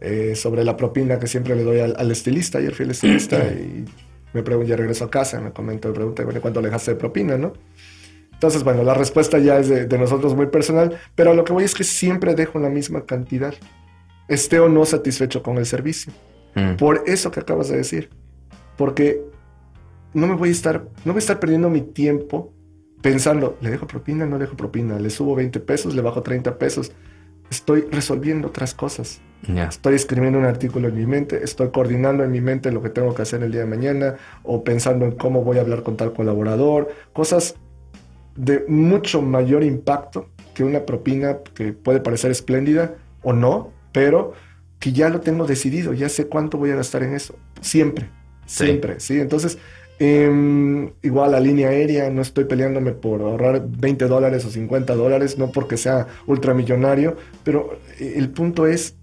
[0.00, 2.56] eh, sobre la propina que siempre le doy al, estilista.
[2.58, 3.84] Ayer fui al estilista y
[4.32, 7.36] me pregunto, ya regreso a casa, me comento, me pregunta, ¿cuánto le dejaste de propina,
[7.36, 7.52] no?
[8.32, 11.64] Entonces, bueno, la respuesta ya es de, de, nosotros muy personal, pero lo que voy
[11.64, 13.54] es que siempre dejo la misma cantidad,
[14.28, 16.12] esté o no satisfecho con el servicio.
[16.54, 16.76] Mm.
[16.76, 18.10] Por eso que acabas de decir.
[18.76, 19.22] Porque
[20.14, 22.52] no me voy a estar, no voy a estar perdiendo mi tiempo
[23.02, 26.58] pensando, le dejo propina, no le dejo propina, le subo 20 pesos, le bajo 30
[26.58, 26.92] pesos.
[27.50, 29.20] Estoy resolviendo otras cosas.
[29.48, 33.14] Estoy escribiendo un artículo en mi mente, estoy coordinando en mi mente lo que tengo
[33.14, 36.12] que hacer el día de mañana o pensando en cómo voy a hablar con tal
[36.12, 36.92] colaborador.
[37.14, 37.56] Cosas
[38.36, 44.34] de mucho mayor impacto que una propina que puede parecer espléndida o no, pero
[44.78, 48.08] que ya lo tengo decidido, ya sé cuánto voy a gastar en eso, siempre,
[48.46, 49.20] siempre, ¿sí?
[49.20, 49.58] Entonces,
[50.00, 55.38] em, igual la línea aérea, no estoy peleándome por ahorrar 20 dólares o 50 dólares,
[55.38, 58.96] no porque sea ultramillonario, pero el punto es,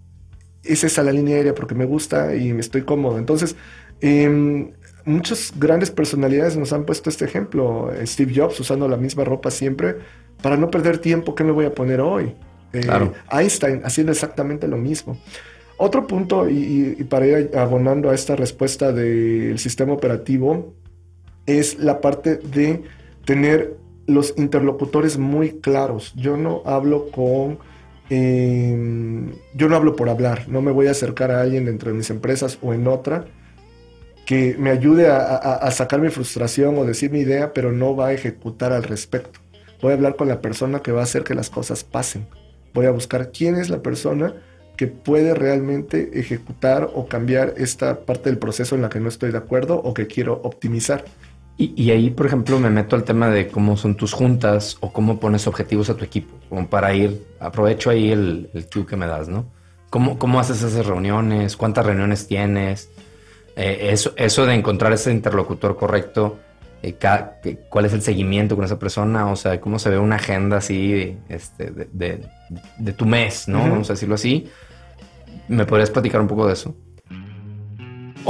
[0.63, 3.17] es esa la línea aérea porque me gusta y me estoy cómodo.
[3.17, 3.55] Entonces,
[4.01, 4.69] eh,
[5.05, 7.91] muchas grandes personalidades nos han puesto este ejemplo.
[8.03, 9.95] Steve Jobs usando la misma ropa siempre
[10.41, 12.33] para no perder tiempo, ¿qué me voy a poner hoy?
[12.73, 12.88] Eh,
[13.31, 15.17] Einstein haciendo exactamente lo mismo.
[15.77, 20.73] Otro punto, y, para ir abonando a esta respuesta del sistema operativo,
[21.47, 22.83] es la parte de
[23.25, 26.13] tener los interlocutores muy claros.
[26.15, 27.60] Yo no hablo con...
[28.10, 31.97] Em, yo no hablo por hablar, no me voy a acercar a alguien dentro de
[31.97, 33.25] mis empresas o en otra
[34.25, 38.07] que me ayude a, a, sacar mi frustración o decir mi idea, pero no va
[38.07, 39.39] a ejecutar al respecto.
[39.81, 42.27] Voy a hablar con la persona que va a hacer que las cosas pasen.
[42.73, 44.33] Voy a buscar quién es la persona
[44.77, 49.31] que puede realmente ejecutar o cambiar esta parte del proceso en la que no estoy
[49.31, 51.03] de acuerdo o que quiero optimizar.
[51.59, 55.19] Y, ahí, por ejemplo, me meto al tema de cómo son tus juntas o cómo
[55.19, 59.07] pones objetivos a tu equipo, como para ir, aprovecho ahí el, el cue que me
[59.07, 59.47] das, ¿no?
[59.89, 61.57] ¿Cómo, ¿Cómo haces esas reuniones?
[61.57, 62.91] ¿Cuántas reuniones tienes?
[63.55, 66.37] Eh, eso, eso de encontrar ese interlocutor correcto,
[66.83, 66.95] eh,
[67.69, 69.31] ¿cuál es el seguimiento con esa persona?
[69.31, 73.61] O sea, ¿cómo se ve una agenda así este, de, tu mes, ¿no?
[73.61, 74.47] Vamos a decirlo así.
[75.47, 76.75] ¿Me podrías platicar un poco de eso?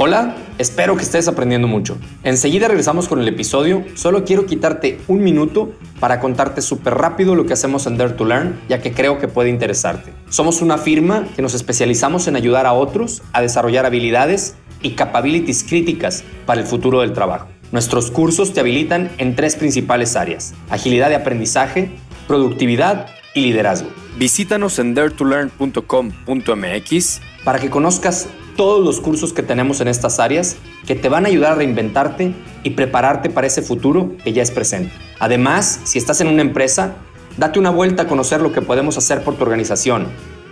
[0.00, 1.98] Hola, espero que estés aprendiendo mucho.
[2.22, 3.84] Enseguida regresamos con el episodio.
[3.94, 8.24] Solo quiero quitarte un minuto para contarte súper rápido lo que hacemos en Dare to
[8.24, 10.12] Learn, ya que creo que puede interesarte.
[10.28, 15.64] Somos una firma que nos especializamos en ayudar a otros a desarrollar habilidades y capabilities
[15.64, 17.48] críticas para el futuro del trabajo.
[17.72, 21.90] Nuestros cursos te habilitan en tres principales áreas: agilidad de aprendizaje,
[22.28, 23.90] productividad y liderazgo.
[24.16, 28.28] Visítanos en daretolearn.com.mx para que conozcas
[28.58, 32.34] todos los cursos que tenemos en estas áreas que te van a ayudar a reinventarte
[32.64, 34.92] y prepararte para ese futuro que ya es presente.
[35.20, 36.96] Además, si estás en una empresa,
[37.36, 40.08] date una vuelta a conocer lo que podemos hacer por tu organización.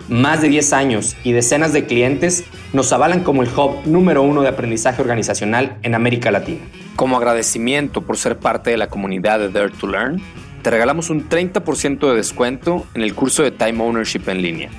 [0.07, 4.41] Más de 10 años y decenas de clientes nos avalan como el hub número uno
[4.41, 6.61] de aprendizaje organizacional en América Latina.
[6.95, 10.21] Como agradecimiento por ser parte de la comunidad de Dare to Learn,
[10.61, 14.69] te regalamos un 30% de descuento en el curso de Time Ownership en línea.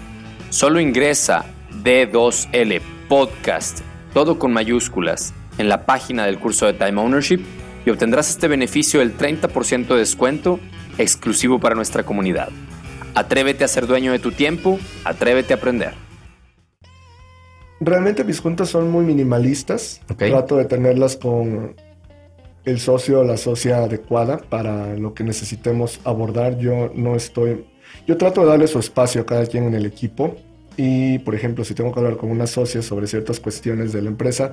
[0.48, 1.44] Solo ingresa
[1.84, 3.80] D2L podcast,
[4.12, 7.40] todo con mayúsculas, en la página del curso de Time Ownership
[7.84, 10.60] y obtendrás este beneficio del 30% de descuento
[10.98, 12.50] exclusivo para nuestra comunidad.
[13.14, 15.94] Atrévete a ser dueño de tu tiempo, atrévete a aprender.
[17.80, 20.00] Realmente mis juntas son muy minimalistas.
[20.16, 21.76] Trato de tenerlas con
[22.64, 26.58] el socio o la socia adecuada para lo que necesitemos abordar.
[26.58, 27.66] Yo no estoy.
[28.06, 30.36] Yo trato de darle su espacio a cada quien en el equipo.
[30.80, 34.10] Y, por ejemplo, si tengo que hablar con una socia sobre ciertas cuestiones de la
[34.10, 34.52] empresa,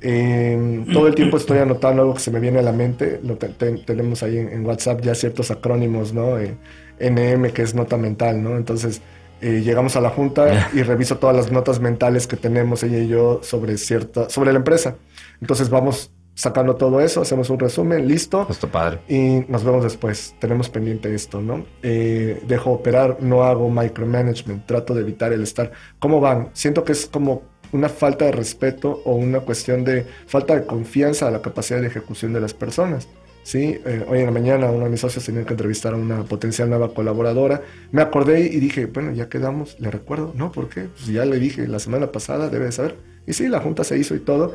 [0.00, 3.18] em, todo el tiempo estoy anotando algo que se me viene a la mente.
[3.24, 6.38] Lo tenemos ahí en, WhatsApp ya ciertos acrónimos, ¿no?
[6.38, 6.54] Eh,
[7.00, 8.56] NM, que es nota mental, ¿no?
[8.56, 9.02] Entonces,
[9.40, 13.08] eh, llegamos a la junta y reviso todas las notas mentales que tenemos ella y
[13.08, 14.96] yo sobre cierta, sobre la empresa.
[15.40, 18.46] Entonces vamos sacando todo eso, hacemos un resumen, listo.
[18.50, 19.00] Esto padre.
[19.08, 20.34] Y nos vemos después.
[20.40, 21.64] Tenemos pendiente esto, ¿no?
[21.82, 25.72] Eh, dejo operar, no hago micromanagement, trato de evitar el estar.
[25.98, 26.50] ¿Cómo van?
[26.52, 27.42] Siento que es como
[27.72, 31.86] una falta de respeto o una cuestión de falta de confianza a la capacidad de
[31.86, 33.08] ejecución de las personas.
[33.42, 36.22] Sí, eh, hoy en la mañana uno de mis socios tenía que entrevistar a una
[36.22, 37.62] potencial nueva colaboradora.
[37.92, 40.50] Me acordé y dije, bueno, ya quedamos, le recuerdo, ¿no?
[40.50, 40.84] ¿Por qué?
[40.84, 42.96] Pues ya le dije la semana pasada, debe de saber.
[43.26, 44.54] Y sí, la junta se hizo y todo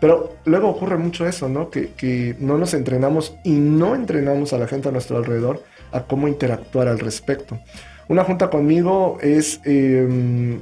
[0.00, 1.70] pero luego ocurre mucho eso, ¿no?
[1.70, 6.28] Que, no nos entrenamos y no entrenamos a la gente a nuestro alrededor a cómo
[6.28, 7.58] interactuar al respecto.
[8.08, 10.60] Una junta conmigo es em,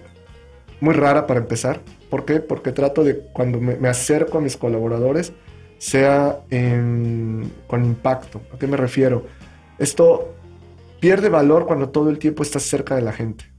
[0.80, 1.80] muy rara para empezar.
[2.10, 2.40] ¿Por qué?
[2.40, 5.32] Porque trato de, cuando me, acerco a mis colaboradores,
[5.78, 8.40] sea con impacto.
[8.54, 9.26] ¿A qué me refiero?
[9.78, 10.34] Esto
[11.00, 13.55] pierde valor cuando todo el tiempo estás cerca de la gente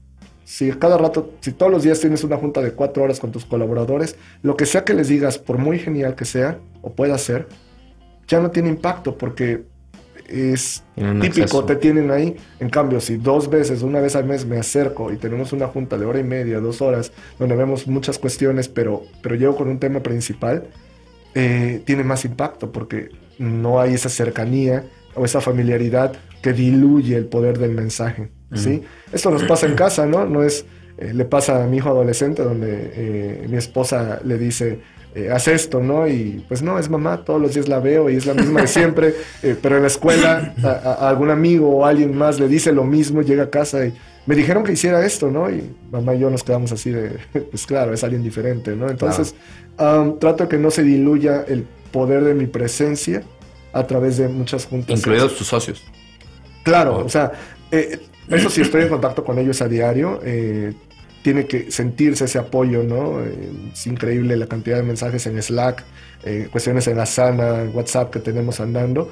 [0.48, 3.44] si cada rato, si todos los días tienes una junta de cuatro horas con tus
[3.44, 7.46] colaboradores, lo que sea que les digas, por muy genial que sea o pueda ser,
[8.26, 9.64] ya no tiene impacto porque
[10.26, 10.82] es
[11.20, 12.34] típico, te tienen ahí.
[12.60, 15.98] En cambio, si dos veces, una vez al mes me acerco y tenemos una junta
[15.98, 19.78] de hora y media, dos horas, donde vemos muchas cuestiones, pero, pero llego con un
[19.78, 20.70] tema principal,
[21.34, 27.26] eh, tiene más impacto porque no hay esa cercanía o esa familiaridad que diluye el
[27.26, 28.30] poder del mensaje.
[28.54, 28.82] ¿Sí?
[29.12, 30.24] Esto nos pasa en casa, ¿no?
[30.24, 30.64] No es,
[30.98, 34.80] eh, le pasa a mi hijo adolescente donde eh, mi esposa le dice,
[35.14, 36.06] eh, haz esto, ¿no?
[36.08, 38.66] Y pues no, es mamá, todos los días la veo y es la misma de
[38.66, 39.14] siempre,
[39.62, 43.44] pero en la escuela a, algún amigo o alguien más le dice lo mismo, llega
[43.44, 43.94] a casa y
[44.26, 45.50] me dijeron que hiciera esto, ¿no?
[45.50, 47.18] Y mamá y yo nos quedamos así de,
[47.50, 48.88] pues claro, es alguien diferente, ¿no?
[48.88, 49.34] Entonces,
[49.76, 53.22] trato de que no se diluya el poder de mi presencia
[53.72, 54.98] a través de muchas juntas.
[54.98, 55.84] Incluidos tus socios.
[56.62, 57.32] Claro, o sea,
[57.70, 57.98] eh,
[58.30, 60.20] eso sí, estoy en contacto con ellos a diario.
[60.24, 60.72] Eh,
[61.22, 63.20] tiene que sentirse ese apoyo, ¿no?
[63.20, 65.84] Eh, es increíble la cantidad de mensajes en Slack,
[66.50, 69.10] cuestiones en la sana, en WhatsApp que tenemos andando.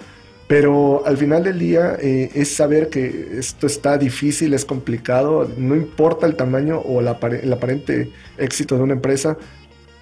[0.49, 6.27] Pero al final del día es saber que esto está difícil, es complicado, no importa
[6.27, 7.09] el tamaño o el
[7.53, 9.37] aparente éxito de una empresa,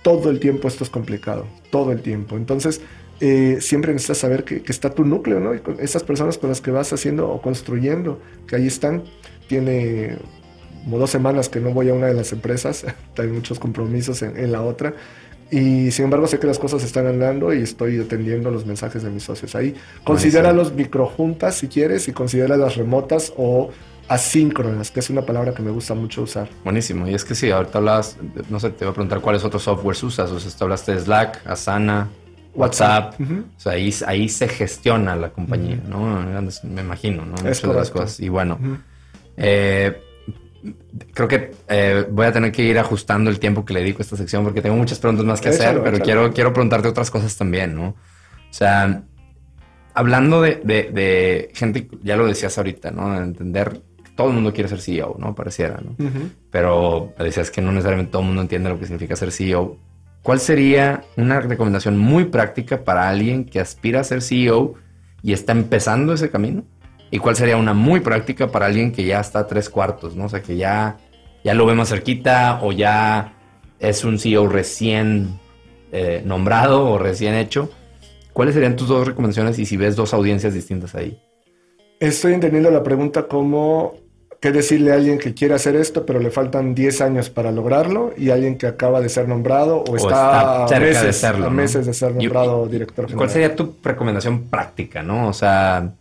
[0.03, 2.37] todo el tiempo esto es complicado, todo el tiempo.
[2.37, 2.83] Entonces,
[3.21, 5.55] eh, siempre necesitas saber que, está tu núcleo, ¿no?
[5.55, 9.05] Y con esas personas con las que vas haciendo o construyendo, que ahí están.
[9.49, 10.17] Tiene
[10.85, 12.85] como dos semanas que no voy a una de las empresas,
[13.19, 14.95] hay muchos compromisos en, la otra.
[15.51, 19.11] Y sin embargo sé que las cosas están andando y estoy atendiendo los mensajes de
[19.11, 19.75] mis socios ahí.
[20.03, 23.71] Considera los microjuntas si quieres y considera las remotas o
[24.09, 26.49] asíncronas, que es una palabra que me gusta mucho usar.
[26.65, 27.07] Buenísimo.
[27.09, 28.17] Y es que sí, ahorita hablas,
[28.51, 30.31] no sé, te voy a preguntar cuáles otros softwares usas.
[30.31, 32.09] O sea, te hablaste de Slack, Asana,
[32.55, 33.15] WhatsApp.
[33.21, 36.23] O sea, ahí, ahí se gestiona la compañía, ¿no?
[36.65, 37.33] Me imagino, ¿no?
[37.33, 38.21] Muchas de las cosas.
[38.21, 38.59] Y bueno,
[39.37, 40.01] eh,
[41.13, 44.03] creo que eh, voy a tener que ir ajustando el tiempo que le dedico a
[44.03, 47.37] esta sección porque tengo muchas preguntas más que hacer, pero quiero, quiero preguntarte otras cosas
[47.37, 47.89] también, ¿no?
[47.89, 49.03] O sea,
[49.95, 53.17] hablando de, gente, ya lo decías ahorita, ¿no?
[53.17, 53.81] Entender,
[54.17, 55.35] todo el mundo quiere ser CEO, ¿no?
[55.35, 55.97] Pareciera, ¿no?
[56.51, 59.77] Pero decías que no necesariamente todo el mundo entiende lo que significa ser CEO.
[60.25, 64.73] ¿Cuál sería una recomendación muy práctica para alguien que aspira a ser CEO
[65.23, 66.65] y está empezando ese camino?
[67.11, 70.25] ¿Y cuál sería una muy práctica para alguien que ya está a tres cuartos, ¿no?
[70.25, 70.97] O sea, que ya,
[71.45, 73.35] ya lo ve más cerquita o ya
[73.79, 75.39] es un CEO recién
[75.93, 77.71] eh, nombrado o recién hecho.
[78.33, 81.21] ¿Cuáles serían tus dos recomendaciones y si ves dos audiencias distintas ahí?
[82.01, 83.93] Estoy entendiendo la pregunta como
[84.45, 88.13] qué decirle a alguien que quiere hacer esto, pero le faltan 10 años para lograrlo,
[88.15, 91.95] y alguien que acaba de ser nombrado o, está, cerca meses, de serlo, meses de
[91.95, 93.17] ser nombrado director general.
[93.17, 95.29] ¿Cuál sería tu recomendación práctica, no?
[95.29, 95.95] O sea,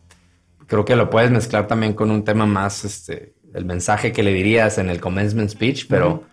[0.68, 4.34] creo que lo puedes mezclar también con un tema más, este, el mensaje que le
[4.34, 6.26] dirías en el commencement speech, pero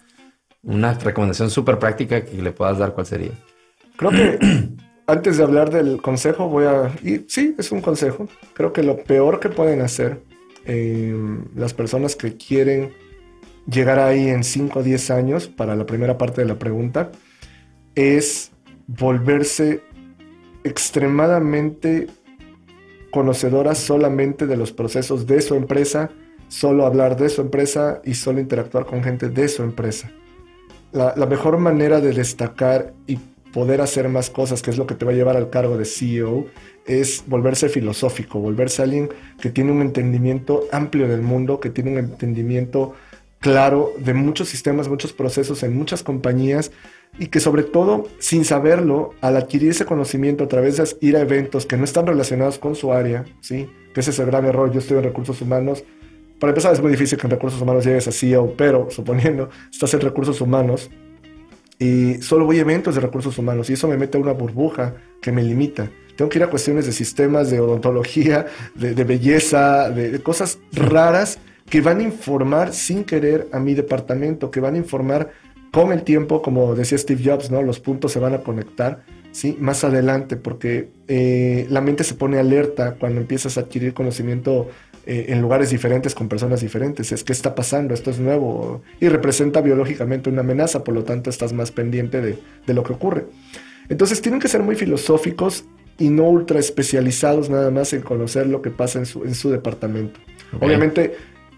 [0.64, 3.30] una recomendación súper práctica que le puedas dar, ¿cuál sería?
[3.94, 4.36] Creo que
[5.06, 6.90] antes de hablar del consejo, voy a...
[7.04, 8.26] Y sí, es un consejo.
[8.54, 10.28] Creo que lo peor que pueden hacer
[10.64, 11.14] eh,
[11.54, 12.92] las personas que quieren
[13.70, 17.10] llegar ahí en 5 o 10 años, para la primera parte de la pregunta,
[17.94, 18.52] es
[18.86, 19.82] volverse
[20.64, 22.08] extremadamente
[23.10, 26.10] conocedoras solamente de los procesos de su empresa,
[26.48, 30.10] solo hablar de su empresa y solo interactuar con gente de su empresa.
[30.92, 33.16] La mejor manera de destacar y
[33.52, 35.84] poder hacer más cosas, que es lo que te va a llevar al cargo de
[35.84, 36.46] CEO,
[36.86, 41.98] es volverse filosófico, volverse alguien que tiene un entendimiento amplio del mundo, que tiene un
[41.98, 42.94] entendimiento
[43.40, 46.72] claro de muchos sistemas, muchos procesos en muchas compañías
[47.18, 51.20] y que sobre todo, sin saberlo, al adquirir ese conocimiento a través de ir a
[51.20, 53.68] eventos que no están relacionados con su área, ¿sí?
[53.94, 55.84] ese es el gran error, yo estoy en recursos humanos,
[56.38, 59.92] para empezar es muy difícil que en recursos humanos llegues a CEO, pero suponiendo, estás
[59.94, 60.90] en recursos humanos,
[61.78, 64.96] y solo voy a eventos de recursos humanos y eso me mete a una burbuja
[65.22, 65.90] que me limita.
[66.20, 71.80] Tengo que ir a cuestiones de sistemas, de odontología, de, belleza, de, cosas raras que
[71.80, 75.30] van a informar sin querer a mi departamento, que van a informar
[75.72, 77.62] con el tiempo, como decía Steve Jobs, ¿no?
[77.62, 79.02] Los puntos se van a conectar,
[79.32, 79.56] ¿sí?
[79.60, 84.68] Más adelante, porque eh, la mente se pone alerta cuando empiezas a adquirir conocimiento
[85.06, 87.12] eh, en lugares diferentes con personas diferentes.
[87.12, 91.30] Es que está pasando, esto es nuevo y representa biológicamente una amenaza, por lo tanto
[91.30, 93.24] estás más pendiente de, lo que ocurre.
[93.88, 95.64] Entonces tienen que ser muy filosóficos
[96.00, 100.18] y no ultra especializados nada más en conocer lo que pasa en su, departamento.
[100.58, 101.14] Obviamente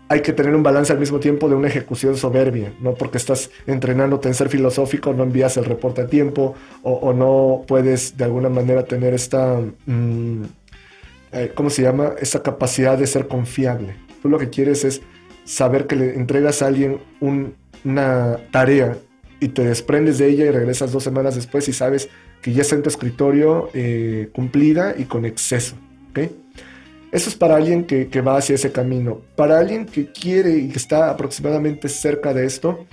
[0.08, 3.50] hay que tener un balance al mismo tiempo de una ejecución soberbia, no porque estás
[3.66, 8.50] entrenándote en ser filosófico, no envías el reporte a tiempo o, no puedes de alguna
[8.50, 9.58] manera tener esta...
[9.86, 10.42] Mm,
[11.32, 12.12] eh, ¿cómo se llama?
[12.20, 13.94] Esa capacidad de ser confiable.
[14.20, 15.00] Tú lo que quieres es
[15.44, 18.98] saber que le entregas a alguien una tarea
[19.40, 22.10] y te desprendes de ella y regresas dos semanas después y sabes
[22.42, 25.76] que ya está en tu escritorio eh, cumplida y con exceso.
[27.12, 29.20] Eso es para alguien que, va hacia ese camino.
[29.36, 32.86] Para alguien que quiere y que está aproximadamente cerca de esto,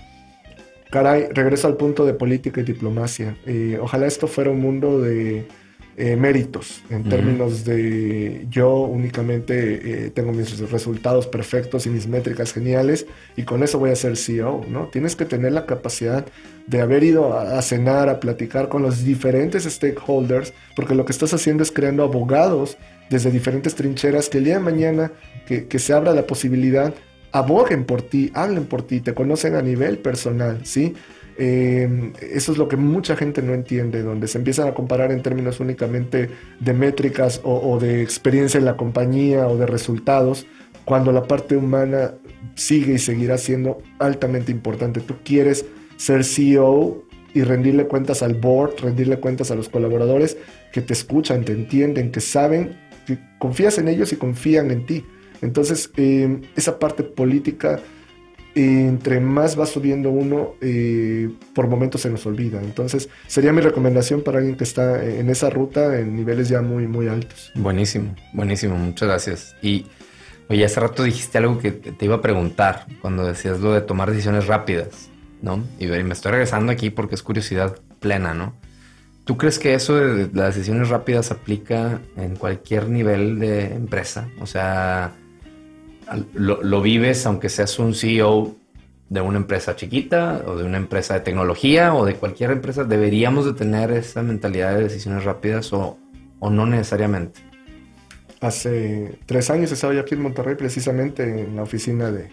[0.91, 3.37] caray, regreso al punto de política y diplomacia.
[3.45, 5.47] Eh, ojalá esto fuera un mundo de
[6.01, 12.53] eh, méritos en términos de yo únicamente eh, tengo mis resultados perfectos y mis métricas
[12.53, 14.87] geniales y con eso voy a ser CEO, ¿no?
[14.87, 16.25] Tienes que tener la capacidad
[16.67, 21.33] de haber ido a, cenar, a platicar con los diferentes stakeholders, porque lo que estás
[21.33, 22.77] haciendo es creando abogados
[23.09, 25.11] desde diferentes trincheras que el día de mañana
[25.47, 26.93] que, que se abra la posibilidad
[27.33, 30.95] aboguen por ti, hablen por ti, te conocen a nivel personal, ¿sí?
[31.41, 35.21] Em, eso es lo que mucha gente no entiende, donde se empiezan a comparar en
[35.21, 40.45] términos únicamente de métricas o, de experiencia en la compañía o de resultados,
[40.83, 42.13] cuando la parte humana
[42.55, 44.99] sigue y seguirá siendo altamente importante.
[44.99, 50.35] Tú quieres ser CEO y rendirle cuentas al board, rendirle cuentas a los colaboradores
[50.73, 52.75] que te escuchan, te entienden, que saben,
[53.07, 55.05] que confías en ellos y confían en ti.
[55.41, 57.79] Entonces, em, esa parte política
[58.55, 62.61] entre más va subiendo uno, eh, por momentos se nos olvida.
[62.61, 66.87] Entonces, sería mi recomendación para alguien que está en esa ruta en niveles ya muy,
[66.87, 67.51] muy altos.
[67.55, 69.55] Buenísimo, buenísimo, muchas gracias.
[69.61, 69.85] Y
[70.49, 74.09] oye, hace rato dijiste algo que te iba a preguntar cuando decías lo de tomar
[74.11, 75.09] decisiones rápidas,
[75.41, 75.63] ¿no?
[75.79, 78.53] Y me estoy regresando aquí porque es curiosidad plena, ¿no?
[79.25, 84.27] ¿Tú crees que eso de las decisiones rápidas aplica en cualquier nivel de empresa?
[84.41, 85.13] O sea,
[86.33, 88.55] lo, vives aunque seas un CEO
[89.09, 93.45] de una empresa chiquita o de una empresa de tecnología o de cualquier empresa, deberíamos
[93.45, 95.97] de tener esa mentalidad de decisiones rápidas o,
[96.39, 97.41] o no necesariamente.
[98.41, 102.29] Hace tres años estaba yo aquí en Monterrey precisamente en la oficina de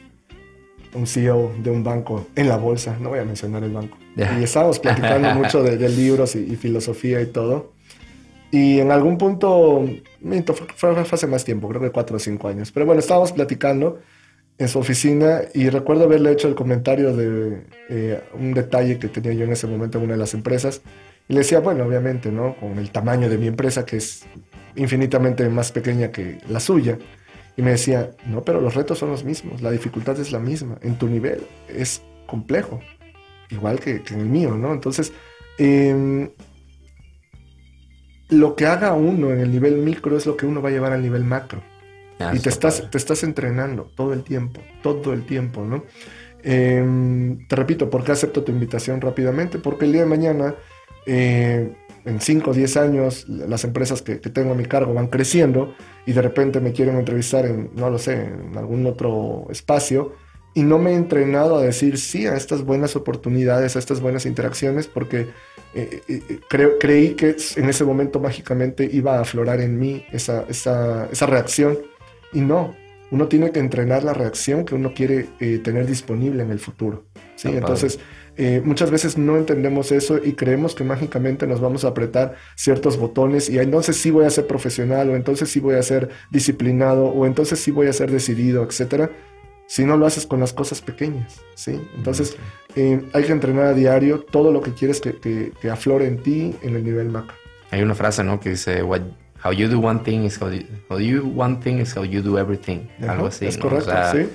[0.95, 3.99] un CEO de un banco en la bolsa, no voy a mencionar el banco.
[4.17, 7.73] Y estábamos platicando mucho de, libros y, filosofía y todo.
[8.57, 9.85] Y en algún punto,
[10.77, 12.73] fue, hace más tiempo, creo que cuatro o cinco años.
[12.73, 13.99] Pero bueno, estábamos platicando
[14.57, 19.35] en su oficina y recuerdo haberle hecho el comentario de eh, un detalle que tenía
[19.35, 20.81] yo en ese momento en una de las empresas.
[21.29, 22.57] Y le decía, bueno, obviamente, ¿no?
[22.57, 24.25] Con el tamaño de mi empresa, que es
[24.75, 26.97] infinitamente más pequeña que la suya.
[27.59, 30.79] Y me decía, no, pero los retos son los mismos, la dificultad es la misma,
[30.81, 32.81] en tu nivel es complejo,
[33.51, 34.73] igual que, en el mío, ¿no?
[34.73, 35.13] Entonces,
[35.59, 36.31] em,
[38.29, 40.93] lo que haga uno en el nivel micro es lo que uno va a llevar
[40.93, 41.63] al nivel macro.
[42.19, 45.85] Ah, y te estás, te estás entrenando todo el tiempo, todo el tiempo, ¿no?
[46.43, 49.59] Em, te repito, ¿por qué acepto tu invitación rápidamente?
[49.59, 50.55] Porque el día de mañana
[51.05, 55.75] eh, en 5 o 10 años las empresas que, tengo a mi cargo van creciendo
[56.07, 60.15] y de repente me quieren entrevistar en, no lo sé, en algún otro espacio
[60.55, 64.25] y no me he entrenado a decir sí a estas buenas oportunidades, a estas buenas
[64.25, 65.27] interacciones porque
[65.75, 70.45] eh, eh, eh, creí que en ese momento mágicamente iba a aflorar en mí esa,
[70.49, 71.79] esa, esa reacción
[72.33, 72.75] y no,
[73.11, 75.25] uno tiene que entrenar la reacción que uno quiere
[75.63, 77.05] tener disponible en el futuro.
[77.37, 77.49] ¿sí?
[77.49, 78.01] Entonces,
[78.39, 82.99] eh, muchas veces no entendemos eso y creemos que mágicamente nos vamos a apretar ciertos
[82.99, 87.07] botones y entonces sí voy a ser profesional o entonces sí voy a ser disciplinado
[87.07, 89.11] o entonces sí voy a ser decidido, etcétera.
[89.67, 91.81] Si no lo haces con las cosas pequeñas, ¿sí?
[91.97, 92.37] Entonces
[92.77, 95.15] eh, hay que entrenar a diario todo lo que quieres que,
[95.61, 97.37] que, aflore en ti en el nivel macro.
[97.71, 98.39] Hay una frase, ¿no?
[98.39, 102.23] Que dice, how you do one thing is how you, one thing is how you
[102.23, 102.87] do everything.
[103.09, 103.47] Algo así.
[103.47, 104.29] Es correcto, sí.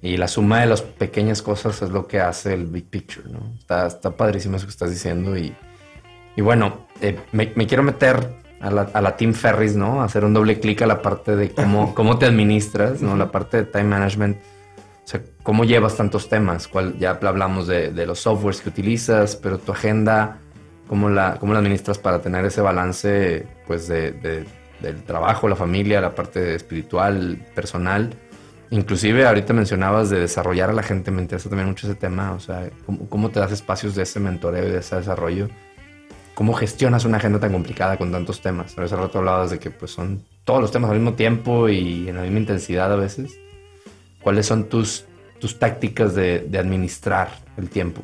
[0.00, 3.54] Y la suma de las pequeñas cosas es lo que hace el big picture, ¿no?
[3.58, 5.36] Está, está padrísimo eso que estás diciendo.
[5.36, 5.54] Y,
[6.36, 10.02] y bueno, eh, me, quiero meter a la, a la, Team Ferris, ¿no?
[10.02, 13.16] Hacer un doble clic a la parte de cómo, cómo te administras, ¿no?
[13.16, 14.36] La parte de time management.
[15.08, 16.68] O sea, cómo llevas tantos temas.
[16.68, 20.38] ¿Cuál, ya hablamos de, de, los softwares que utilizas, pero tu agenda,
[20.86, 24.44] ¿cómo la, cómo la administras para tener ese balance, pues, de, de
[24.80, 28.14] del trabajo, la familia, la parte espiritual, personal
[28.70, 32.40] Inclusive ahorita mencionabas de desarrollar a la gente, me interesa también mucho ese tema, o
[32.40, 32.68] sea,
[33.08, 35.48] cómo, te das espacios de ese mentoreo y de ese desarrollo,
[36.34, 38.78] cómo gestionas una agenda tan complicada con tantos temas.
[38.78, 42.16] Hace rato hablabas de que pues son todos los temas al mismo tiempo y en
[42.16, 43.38] la misma intensidad a veces.
[44.28, 45.06] ¿Cuáles son tus,
[45.38, 48.02] tus tácticas de, administrar el tiempo?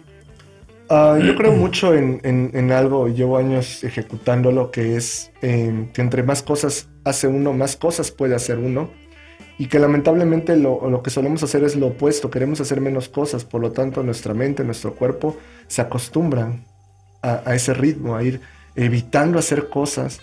[0.89, 6.23] Ah, yo creo mucho en, en, algo, llevo años ejecutándolo, que es eh, que entre
[6.23, 8.89] más cosas hace uno, más cosas puede hacer uno
[9.59, 13.45] y que lamentablemente lo, lo, que solemos hacer es lo opuesto, queremos hacer menos cosas,
[13.45, 16.65] por lo tanto nuestra mente, nuestro cuerpo se acostumbran
[17.21, 18.41] a, ese ritmo, a ir
[18.77, 20.23] evitando hacer cosas.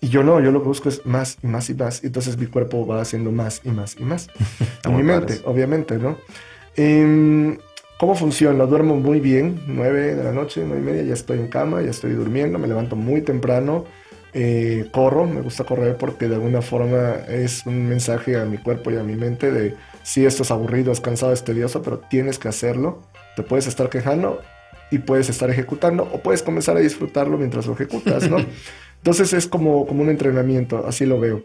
[0.00, 2.38] Y yo no, yo lo que busco es más y más y más, y entonces
[2.38, 4.28] mi cuerpo va haciendo más y más y más.
[4.84, 6.16] en mi mente, obviamente, ¿no?
[6.76, 7.58] Em,
[7.98, 8.64] ¿Cómo funciona?
[8.64, 11.90] Duermo muy bien, 9 de la noche, nueve y media, ya estoy en cama, ya
[11.90, 13.84] estoy durmiendo, me levanto muy temprano,
[14.32, 18.90] eh, corro, me gusta correr porque de alguna forma es un mensaje a mi cuerpo
[18.90, 22.38] y a mi mente de si esto es aburrido, es cansado, es tedioso, pero tienes
[22.38, 23.02] que hacerlo.
[23.36, 24.40] Te puedes estar quejando
[24.90, 28.38] y puedes estar ejecutando o puedes comenzar a disfrutarlo mientras lo ejecutas, ¿no?
[29.00, 31.42] Entonces es como, como un entrenamiento, así lo veo.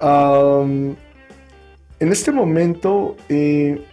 [0.00, 0.96] en
[2.00, 3.84] este momento eh,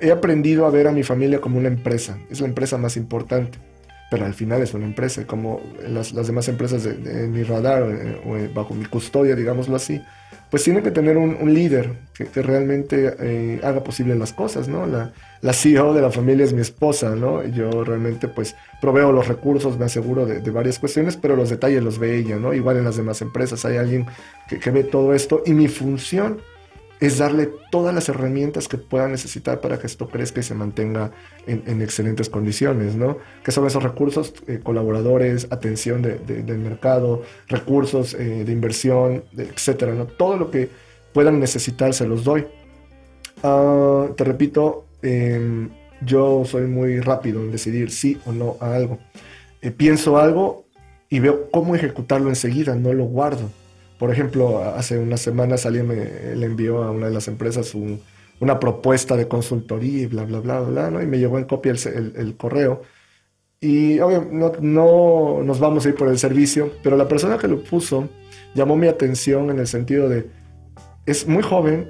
[0.00, 3.58] he aprendido a ver a mi familia como una empresa, es la empresa más importante
[4.12, 8.20] pero al final es una empresa, como las, las demás empresas de, mi radar eh,
[8.26, 10.02] o eh, bajo mi custodia, digámoslo así,
[10.52, 14.84] pues tiene que tener un, líder que, realmente eh, haga posible las cosas, ¿no?
[14.84, 17.42] La, la, CEO de la familia es mi esposa, ¿no?
[17.42, 21.98] Yo realmente pues proveo los recursos, me aseguro de, varias cuestiones, pero los detalles los
[21.98, 22.52] ve ella, ¿no?
[22.52, 24.04] Igual en las demás empresas hay alguien
[24.46, 26.42] que, que ve todo esto y mi función
[27.02, 31.10] es darle todas las herramientas que pueda necesitar para que esto crezca y se mantenga
[31.48, 33.18] en, excelentes condiciones, ¿no?
[33.42, 40.06] Que son esos recursos, eh, colaboradores, atención del mercado, recursos eh, de inversión, etcétera, ¿no?
[40.06, 40.68] Todo lo que
[41.12, 42.46] puedan necesitar se los doy.
[43.42, 45.70] Ah, te repito, em,
[46.06, 49.00] yo soy muy rápido en decidir sí o no a algo.
[49.60, 50.66] Eh, pienso algo
[51.10, 53.50] y veo cómo ejecutarlo enseguida, no lo guardo.
[54.02, 57.72] Por ejemplo, hace unas semanas alguien me, le envió a una de las empresas
[58.40, 61.00] una propuesta de consultoría y bla, bla, bla, bla, ¿no?
[61.00, 62.82] Y me llegó en copia el, correo.
[63.60, 67.62] Y obviamente no, nos vamos a ir por el servicio, pero la persona que lo
[67.62, 68.08] puso
[68.56, 70.26] llamó mi atención en el sentido de,
[71.06, 71.86] es muy joven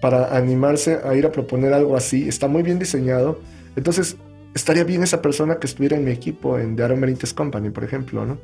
[0.00, 3.40] para animarse a ir a proponer algo así, está muy bien diseñado,
[3.74, 4.16] entonces
[4.54, 8.24] estaría bien esa persona que estuviera en mi equipo en The Aaron Company, por ejemplo,
[8.24, 8.38] ¿no?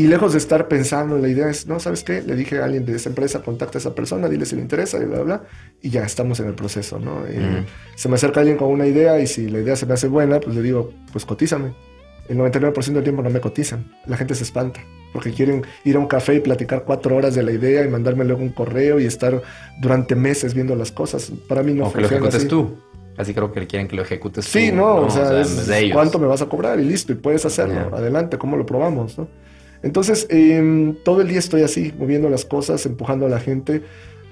[0.00, 2.22] Y lejos de estar pensando, la idea es, no, ¿sabes qué?
[2.22, 4.96] Le dije a alguien de esa empresa, contacta a esa persona, dile si le interesa,
[4.96, 5.42] y bla, bla,
[5.82, 7.26] y ya estamos en el proceso, ¿no?
[7.28, 10.08] Eh, se me acerca alguien con una idea y si la idea se me hace
[10.08, 11.74] buena, pues le digo, pues cotízame.
[12.30, 14.80] El 99% del tiempo no me cotizan, la gente se espanta,
[15.12, 18.24] porque quieren ir a un café y platicar cuatro horas de la idea y mandarme
[18.24, 19.42] luego un correo y estar
[19.82, 21.30] durante meses viendo las cosas.
[21.46, 22.78] Para mí no o que lo ejecutes tú.
[23.18, 24.76] Así creo que quieren que lo ejecutes sí, tú.
[24.76, 25.42] no, o sea,
[25.92, 27.94] cuánto me vas a cobrar y listo, y puedes hacerlo.
[27.94, 29.18] Adelante, ¿cómo lo probamos?
[29.18, 29.28] ¿no?
[29.82, 33.82] Entonces, em, todo el día estoy así, moviendo las cosas, empujando a la gente.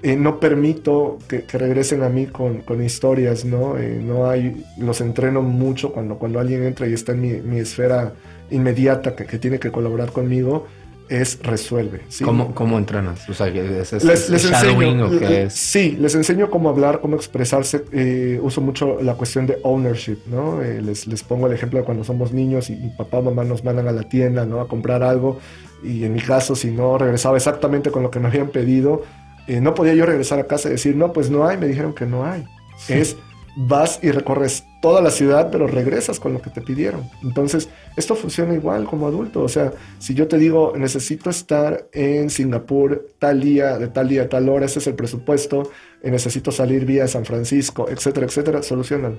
[0.03, 3.76] Eh, no permito que, regresen a mí con, historias, ¿no?
[3.78, 8.12] Eh, no hay, los entreno mucho cuando, cuando alguien entra y está en mi, esfera
[8.51, 10.66] inmediata que, que, tiene que colaborar conmigo
[11.09, 12.03] es resuelve.
[12.09, 12.25] ¿sí?
[12.25, 13.29] ¿Cómo, ¿Cómo, entrenas?
[13.29, 15.11] O sea, ¿es, les, enseño,
[15.51, 17.85] Sí, les enseño cómo hablar, cómo expresarse.
[17.93, 20.63] Eh, uso mucho la cuestión de ownership, ¿no?
[20.63, 23.65] Eh, les, les, pongo el ejemplo de cuando somos niños y, papá o mamá nos
[23.65, 24.61] mandan a la tienda, ¿no?
[24.61, 25.39] A comprar algo.
[25.83, 29.03] Y en mi caso, si no regresaba exactamente con lo que me habían pedido,
[29.47, 31.57] eh, no podía yo regresar a casa y decir, no, pues no hay.
[31.57, 32.45] Me dijeron que no hay.
[32.89, 33.17] Es
[33.61, 37.11] vas y recorres toda la ciudad, pero regresas con lo que te pidieron.
[37.25, 39.43] Entonces, esto funciona igual como adulto.
[39.43, 44.29] O sea, si yo te digo, necesito estar en Singapur tal día, de tal día,
[44.29, 45.73] tal hora, ese es el presupuesto,
[46.05, 49.19] y necesito salir vía San Francisco, etcétera, etcétera, solucionan.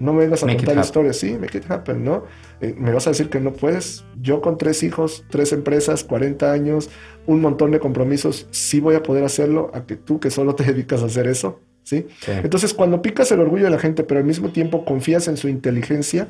[0.00, 2.24] No me vengas a contar historias, sí, make it happen, ¿no?
[2.60, 4.04] Eh, me vas a decir que no puedes.
[4.20, 6.90] Yo con tres hijos, tres empresas, 40 años,
[7.26, 10.64] un montón de compromisos, sí voy a poder hacerlo, a que tú que solo te
[10.72, 11.60] dedicas a hacer eso,
[11.90, 12.06] ¿sí?
[12.28, 15.48] Entonces, cuando picas el orgullo de la gente, pero al mismo tiempo confías en su
[15.48, 16.28] inteligencia,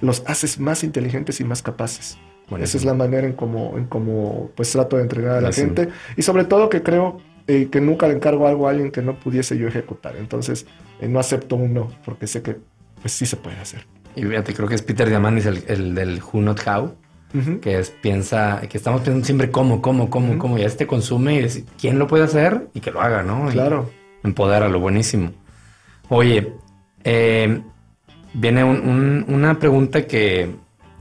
[0.00, 2.18] los haces más inteligentes y más capaces.
[2.60, 5.90] Esa es la manera en cómo en cómo, pues trato de entregar a la gente
[6.16, 9.18] y sobre todo que creo eh, que nunca le encargo algo a alguien que no
[9.18, 10.16] pudiese yo ejecutar.
[10.16, 10.66] Entonces,
[11.00, 12.56] eh, no acepto un no, porque sé que
[13.02, 13.86] pues sí se puede hacer.
[14.16, 16.94] Y fíjate, creo que es Peter Diamandis el, el del Who Not How,
[17.60, 21.42] que es piensa, que estamos pensando siempre cómo, cómo, cómo, cómo, y este consume y
[21.42, 22.68] decir, ¿quién lo puede hacer?
[22.72, 23.46] Y que lo haga, ¿no?
[23.50, 23.90] Claro
[24.68, 25.32] lo buenísimo.
[26.08, 26.54] Oye,
[27.04, 27.62] eh,
[28.34, 30.54] viene una pregunta que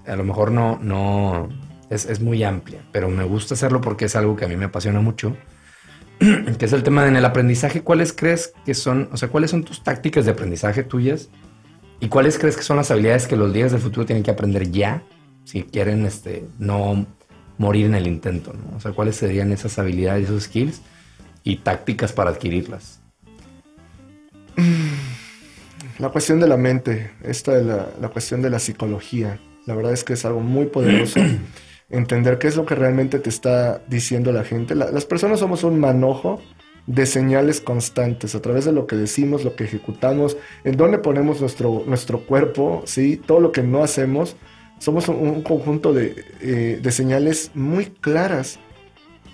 [0.06, 1.50] a lo mejor no, no
[1.90, 5.00] es, muy amplia, pero me gusta hacerlo porque es algo que a mí me apasiona
[5.00, 5.36] mucho,
[6.20, 7.82] que es el tema de en el aprendizaje.
[7.82, 11.30] ¿Cuáles crees que son, o sea, cuáles son tus tácticas de aprendizaje tuyas?
[12.00, 14.70] ¿Y cuáles crees que son las habilidades que los días del futuro tienen que aprender
[14.70, 15.04] ya
[15.46, 17.08] si quieren este, no
[17.58, 18.54] morir en el intento?
[18.76, 20.82] O sea, ¿cuáles serían esas habilidades, esos skills
[21.44, 22.97] y tácticas para adquirirlas?
[26.00, 30.04] La cuestión de la mente, esta de la, cuestión de la psicología, la verdad es
[30.04, 31.20] que es algo muy poderoso.
[31.90, 34.76] Entender qué es lo que realmente te está diciendo la gente.
[34.76, 36.42] las personas somos un manojo
[36.86, 41.42] de señales constantes a través de lo que decimos, lo que ejecutamos, en dónde ponemos
[41.42, 43.18] nuestro, nuestro cuerpo, ¿sí?
[43.18, 44.36] todo lo que no hacemos.
[44.80, 48.60] Somos un, conjunto de, eh, de, señales muy claras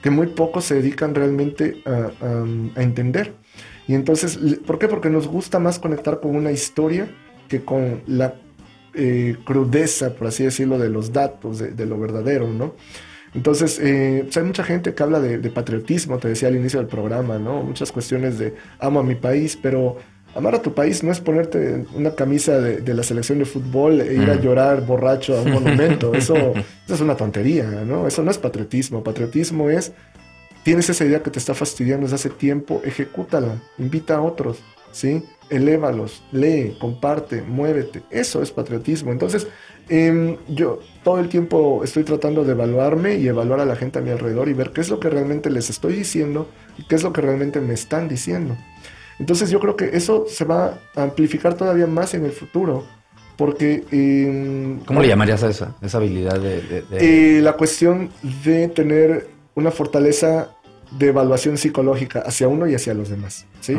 [0.01, 3.33] que muy pocos se dedican realmente a entender.
[3.87, 4.87] Y entonces, ¿por qué?
[4.87, 7.07] Porque nos gusta más conectar con una historia
[7.47, 8.35] que con la
[8.93, 12.75] eh, crudeza, por así decirlo, de los datos, de, lo verdadero, ¿no?
[13.33, 16.87] Entonces, eh, pues hay mucha gente que habla de, patriotismo, te decía al inicio del
[16.87, 17.63] programa, ¿no?
[17.63, 19.97] Muchas cuestiones de amo a mi país, pero
[20.35, 24.13] amar a tu país no es ponerte una camisa de, la selección de fútbol e
[24.13, 26.13] ir a llorar borracho a un monumento.
[26.13, 28.05] Eso, eso es una tontería, ¿no?
[28.07, 29.03] Eso no es patriotismo.
[29.03, 29.91] Patriotismo es
[30.63, 34.59] tienes esa idea que te está fastidiando desde hace tiempo, ejecútala, invita a otros,
[34.91, 35.23] ¿sí?
[35.49, 38.01] Elévalos, lee, comparte, muévete.
[38.09, 39.11] Eso es patriotismo.
[39.11, 39.47] Entonces,
[39.89, 44.01] em, yo todo el tiempo estoy tratando de evaluarme y evaluar a la gente a
[44.01, 47.03] mi alrededor y ver qué es lo que realmente les estoy diciendo y qué es
[47.03, 48.57] lo que realmente me están diciendo.
[49.19, 52.85] Entonces yo creo que eso se va a amplificar todavía más en el futuro.
[53.37, 53.83] Porque...
[53.91, 56.83] Em, ¿Cómo le llamarías a esa, esa habilidad de...?
[56.91, 58.09] Eh, la cuestión
[58.43, 60.52] de tener una fortaleza
[60.97, 63.45] de evaluación psicológica hacia uno y hacia los demás.
[63.61, 63.75] ¿sí?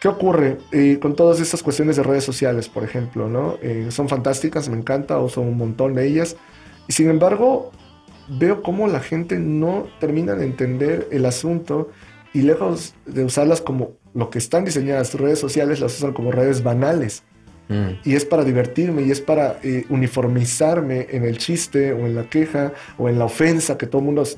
[0.00, 3.28] ¿Qué ocurre eh, con todas estas cuestiones de redes sociales, por ejemplo?
[3.28, 3.56] ¿no?
[3.62, 6.36] Eh, son fantásticas, me encanta, uso un montón de ellas.
[6.88, 7.70] Y sin embargo,
[8.28, 11.90] veo cómo la gente no termina de entender el asunto
[12.32, 16.62] y lejos de usarlas como lo que están diseñadas redes sociales, las usan como redes
[16.62, 17.24] banales.
[17.70, 18.00] Mm.
[18.04, 22.24] Y es para divertirme y es para eh, uniformizarme en el chiste o en la
[22.24, 24.36] queja o en la ofensa que todo el mundo se,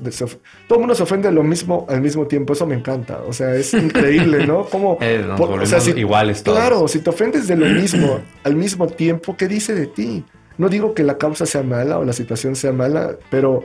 [0.67, 2.53] todo mundo se ofende lo mismo al mismo tiempo.
[2.53, 3.21] Eso me encanta.
[3.27, 4.65] O sea, es increíble, ¿no?
[4.65, 6.57] Como, eh, o sea, iguales todos.
[6.57, 10.23] Claro, si te ofendes de lo mismo al mismo tiempo, ¿qué dice de ti?
[10.57, 13.63] No digo que la causa sea mala o la situación sea mala, pero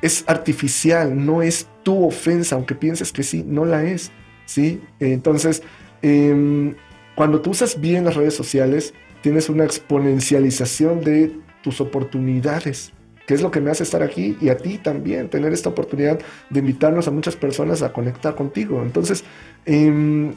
[0.00, 4.10] es artificial, no es tu ofensa, aunque pienses que sí, no la es.
[4.48, 4.80] ¿sí?
[4.98, 5.62] Entonces,
[6.02, 6.74] eh,
[7.18, 11.32] cuando tú usas bien las redes sociales, tienes una exponencialización de
[11.64, 12.92] tus oportunidades.
[13.26, 16.18] que es lo que me hace estar aquí y a ti también, tener esta oportunidad
[16.48, 18.80] de invitarnos a muchas personas a conectar contigo.
[18.82, 19.22] Entonces,
[19.66, 20.32] em,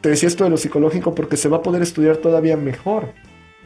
[0.00, 3.12] te decía esto de lo psicológico porque se va a poder estudiar todavía mejor.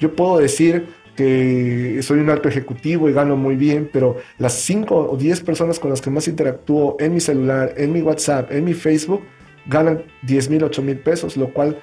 [0.01, 5.13] Yo puedo decir que soy un alto ejecutivo y gano muy bien, pero las 5
[5.13, 8.65] o 10 personas con las que más interactúo en mi celular, en mi WhatsApp, en
[8.65, 9.23] mi Facebook,
[9.67, 11.79] ganan 10 mil, 8 mil pesos, lo cual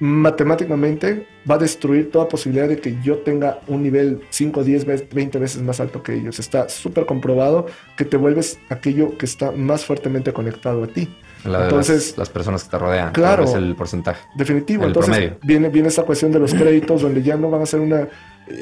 [0.00, 5.38] matemáticamente va a destruir toda posibilidad de que yo tenga un nivel 5, 10, 20
[5.38, 6.38] veces más alto que ellos.
[6.38, 11.08] Está súper comprobado que te vuelves aquello que está más fuertemente conectado a ti.
[11.44, 13.12] Entonces, las, personas que te rodean.
[13.12, 13.44] Claro.
[13.44, 14.20] Es el porcentaje.
[14.36, 14.84] Definitivo.
[14.84, 18.08] Entonces, viene, viene esa cuestión de los créditos donde ya no van a ser una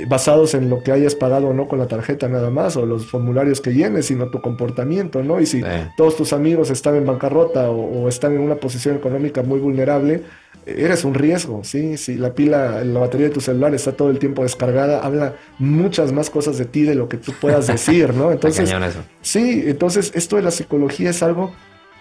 [0.09, 3.07] basados en lo que hayas pagado o no con la tarjeta nada más, o los
[3.07, 5.41] formularios que llenes, sino tu comportamiento, ¿no?
[5.41, 5.62] Y si
[5.97, 10.22] todos tus amigos están en bancarrota o, están en una posición económica muy vulnerable,
[10.64, 11.97] eres un riesgo, ¿sí?
[11.97, 16.12] Si la pila, la batería de tu celular está todo el tiempo descargada, habla muchas
[16.12, 18.32] más cosas de ti de lo que tú puedas decir, ¿no?
[18.32, 18.74] Entonces,
[19.22, 21.53] sí, entonces esto de la psicología es algo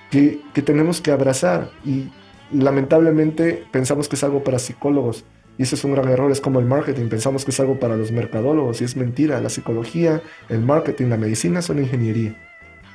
[0.09, 2.09] que, que tenemos que abrazar y
[2.51, 5.25] lamentablemente pensamos que es algo para psicólogos
[5.57, 7.95] y ese es un gran error, es como el marketing, pensamos que es algo para
[7.95, 9.39] los mercadólogos y es mentira.
[9.39, 12.35] La psicología, el marketing, la medicina son ingeniería.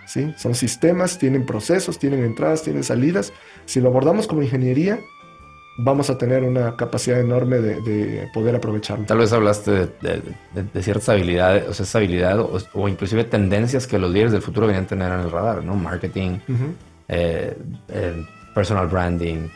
[0.07, 0.35] ¿sí?
[0.37, 3.33] Son sistemas, tienen procesos, tienen entradas, tienen salidas.
[3.65, 4.99] Si lo abordamos como ingeniería,
[5.79, 9.07] vamos a tener una capacidad enorme de, poder aprovecharlo.
[9.07, 14.11] Tal vez hablaste de, ciertas habilidades, o sea, esa habilidad o, inclusive tendencias que los
[14.11, 15.75] líderes del futuro deberían tener en el radar, ¿no?
[15.77, 16.39] Marketing,
[17.09, 17.57] eh,
[17.89, 19.49] eh, personal branding,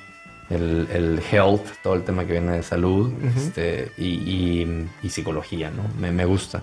[0.50, 4.66] el, health, todo el tema que viene de salud este, y,
[5.08, 5.84] psicología, ¿no?
[5.98, 6.62] Me, gusta.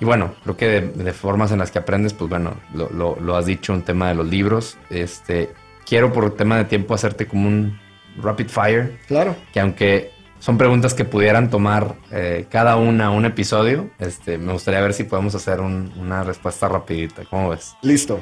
[0.00, 3.72] Y bueno, creo que de, formas en las que aprendes, pues bueno, lo, has dicho,
[3.72, 4.76] un tema de los libros.
[4.90, 5.50] Este,
[5.86, 7.78] quiero por tema de tiempo hacerte como un
[8.18, 8.98] rapid fire.
[9.06, 9.36] Claro.
[9.52, 14.80] Que aunque son preguntas que pudieran tomar eh, cada una un episodio, este, me gustaría
[14.80, 17.24] ver si podemos hacer una respuesta rapidita.
[17.28, 17.74] ¿Cómo ves?
[17.82, 18.20] Listo.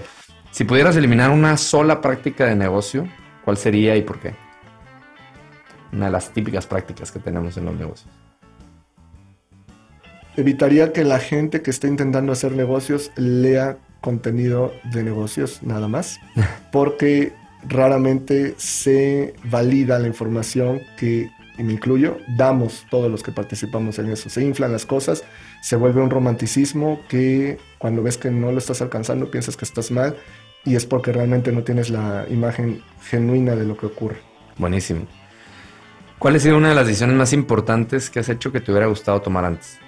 [0.51, 3.09] Si pudieras eliminar una sola práctica de negocio,
[3.45, 4.43] ¿cuál sería y por qué?
[5.95, 8.11] Una de las típicas prácticas que tenemos en los negocios.
[10.36, 16.18] Evitaría que la gente que esté intentando hacer negocios lea contenido de negocios nada más,
[16.72, 17.32] porque
[17.66, 24.11] raramente se valida la información que, y me incluyo, damos todos los que participamos en
[24.11, 24.28] eso.
[24.28, 25.24] Se inflan las cosas,
[25.62, 29.90] se vuelve un romanticismo que cuando ves que no lo estás alcanzando piensas que estás
[29.90, 30.16] mal
[30.64, 34.18] y es porque realmente no tienes la imagen genuina de lo que ocurre.
[34.59, 35.07] Buenísimo.
[36.19, 38.87] ¿Cuál ha sido una de las decisiones más importantes que has hecho que te hubiera
[38.87, 39.79] gustado tomar antes?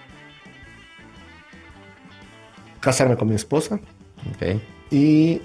[2.81, 3.81] Casarme con mi esposa.
[4.35, 4.61] Ok.
[4.91, 5.41] Y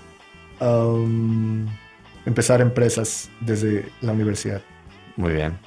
[0.60, 1.68] um,
[2.26, 4.62] empezar empresas desde la universidad.
[5.16, 5.58] Muy bien.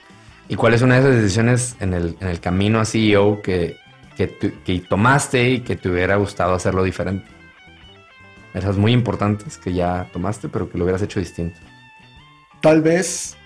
[0.49, 3.77] ¿Y cuál es una de esas decisiones en el, camino a CEO que,
[4.17, 7.27] que, tomaste y que te hubiera gustado hacerlo diferente?
[8.53, 11.59] Esas muy importantes que ya tomaste, pero que lo hubieras hecho distinto.
[12.61, 13.37] Tal vez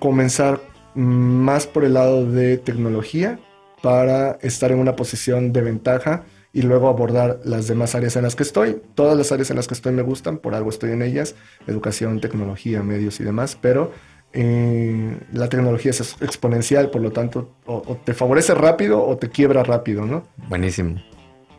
[0.00, 0.60] comenzar
[0.94, 3.38] más por el lado de tecnología
[3.82, 8.34] para estar en una posición de ventaja y luego abordar las demás áreas en las
[8.34, 8.82] que estoy.
[8.94, 11.36] Todas las áreas en las que estoy me gustan, por algo estoy en ellas,
[11.66, 13.92] educación, tecnología, medios y demás, pero
[14.32, 19.62] eh, la tecnología es exponencial, por lo tanto, o, te favorece rápido o te quiebra
[19.62, 20.24] rápido, ¿no?
[20.48, 21.00] Buenísimo,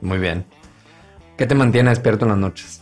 [0.02, 0.46] muy bien.
[1.38, 2.82] ¿Qué te mantiene despierto en las noches?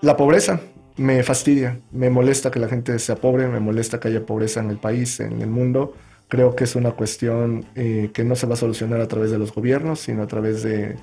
[0.00, 0.60] La pobreza
[0.96, 4.70] me fastidia, me molesta que la gente sea pobre, me molesta que haya pobreza en
[4.70, 5.94] el país, en el mundo.
[6.28, 9.38] Creo que es una cuestión eh, que no se va a solucionar a través de
[9.38, 10.96] los gobiernos, sino a través de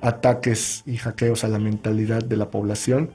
[0.00, 3.10] ataques y hackeos a la mentalidad de la población.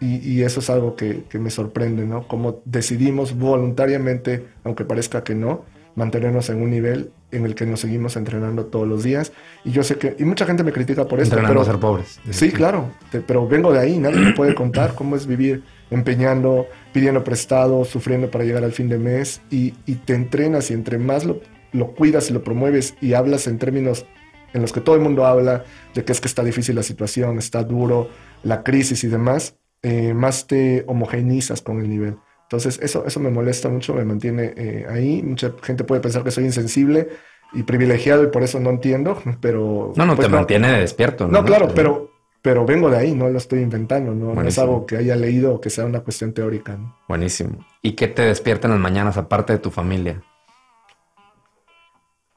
[0.00, 2.26] y, eso es algo que, que, me sorprende, ¿no?
[2.28, 5.64] Como decidimos voluntariamente, aunque parezca que no,
[5.98, 9.32] mantenernos en un nivel en el que nos seguimos entrenando todos los días.
[9.64, 11.34] Y yo sé que, y mucha gente me critica por esto.
[11.34, 12.20] Entrenando pero, a ser pobres.
[12.30, 12.90] Sí, claro,
[13.26, 18.30] pero vengo de ahí, nadie me puede contar cómo es vivir empeñando, pidiendo prestado, sufriendo
[18.30, 19.72] para llegar al fin de mes y,
[20.06, 21.40] te entrenas y entre más lo,
[21.72, 24.06] lo cuidas y lo promueves y hablas en términos
[24.54, 27.38] en los que todo el mundo habla de que es que está difícil la situación,
[27.38, 28.08] está duro,
[28.42, 32.16] la crisis y demás, eh, más te homogeneizas con el nivel.
[32.48, 35.22] Entonces, eso, eso me molesta mucho, me mantiene eh, ahí.
[35.22, 37.08] Mucha gente puede pensar que soy insensible
[37.52, 39.92] y privilegiado y por eso no entiendo, pero...
[39.96, 41.28] No, no, pues te mantiene despierto.
[41.28, 44.96] No, claro, pero, pero vengo de ahí, no lo estoy inventando, no, es algo que
[44.96, 46.78] haya leído o que sea una cuestión teórica.
[47.06, 47.66] Buenísimo.
[47.82, 50.22] ¿Y qué te despierta en las mañanas aparte de tu familia?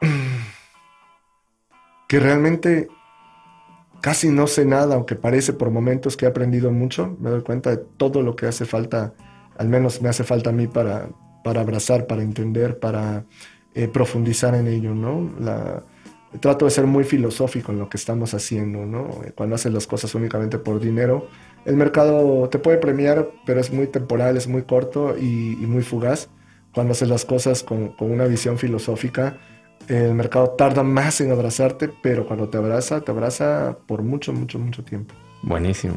[2.10, 2.90] Que realmente
[4.02, 7.70] casi no sé nada, aunque parece por momentos que he aprendido mucho, me doy cuenta
[7.70, 9.14] de todo lo que hace falta
[9.62, 11.08] al menos me hace falta a mí para,
[11.44, 13.26] para abrazar, para entender, para
[13.76, 15.32] eh, profundizar en ello, ¿no?
[16.40, 19.10] Trato de ser muy filosófico en lo que estamos haciendo, ¿no?
[19.36, 21.28] Cuando haces las cosas únicamente por dinero,
[21.66, 26.30] el mercado te puede premiar, pero es muy temporal, es muy corto y, muy fugaz.
[26.74, 29.38] Cuando haces las cosas con, con, una visión filosófica,
[29.88, 34.58] el mercado tarda más en abrazarte, pero cuando te abraza, te abraza por mucho, mucho,
[34.58, 35.14] mucho tiempo.
[35.44, 35.96] Buenísimo.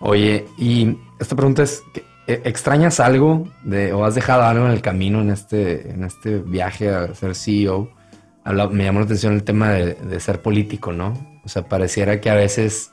[0.00, 4.82] Oye, y esta pregunta es, ¿e, ¿extrañas algo de, o has dejado algo en el
[4.82, 7.90] camino en este, en este viaje a ser CEO?
[8.70, 11.14] me llamó la atención el tema de, ser político, ¿no?
[11.44, 12.92] O sea, pareciera que a veces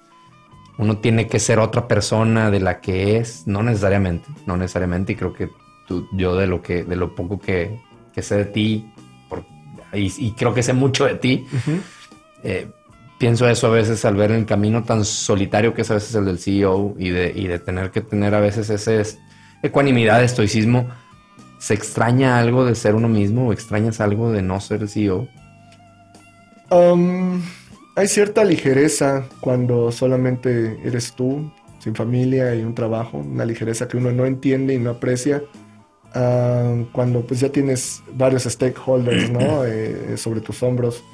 [0.77, 5.15] uno tiene que ser otra persona de la que es, no necesariamente, no necesariamente, y
[5.15, 5.49] creo que
[5.87, 7.79] tú, yo de lo que, de lo poco que,
[8.19, 8.91] sé de ti,
[9.93, 11.45] y, creo que sé mucho de ti,
[12.43, 12.67] eh,
[13.23, 16.25] pienso eso a veces al ver el camino tan solitario que es a veces el
[16.25, 19.01] del CEO y de, y de tener que tener a veces ese
[19.61, 20.89] ecuanimidad, estoicismo.
[21.57, 25.29] ¿Se extraña algo de ser uno mismo o extrañas algo de no ser CEO?
[26.69, 27.41] Um,
[27.95, 31.49] hay cierta ligereza cuando solamente eres tú,
[31.79, 35.43] sin familia y un trabajo, una ligereza que uno no entiende y no aprecia.
[36.13, 39.63] Um, cuando pues ya tienes varios stakeholders ¿no?
[39.65, 41.05] Eh, sobre tus hombros.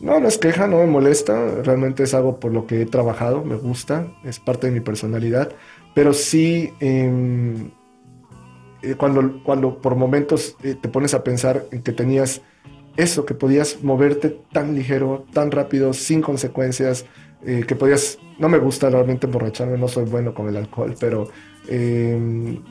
[0.00, 3.44] No, no es queja, no me molesta, realmente es algo por lo que he trabajado,
[3.44, 5.52] me gusta, es parte de mi personalidad,
[5.94, 7.70] pero sí em,
[8.82, 12.40] eh, cuando, cuando por momentos eh, te pones a pensar en que tenías
[12.96, 17.04] eso, que podías moverte tan ligero, tan rápido, sin consecuencias,
[17.44, 21.28] eh, que podías, no me gusta realmente emborracharme, no soy bueno con el alcohol, pero
[21.68, 22.62] em,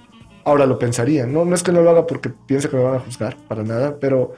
[0.45, 1.45] ahora lo pensaría, ¿no?
[1.45, 3.97] No es que no lo haga porque piense que me van a juzgar, para nada,
[3.99, 4.34] pero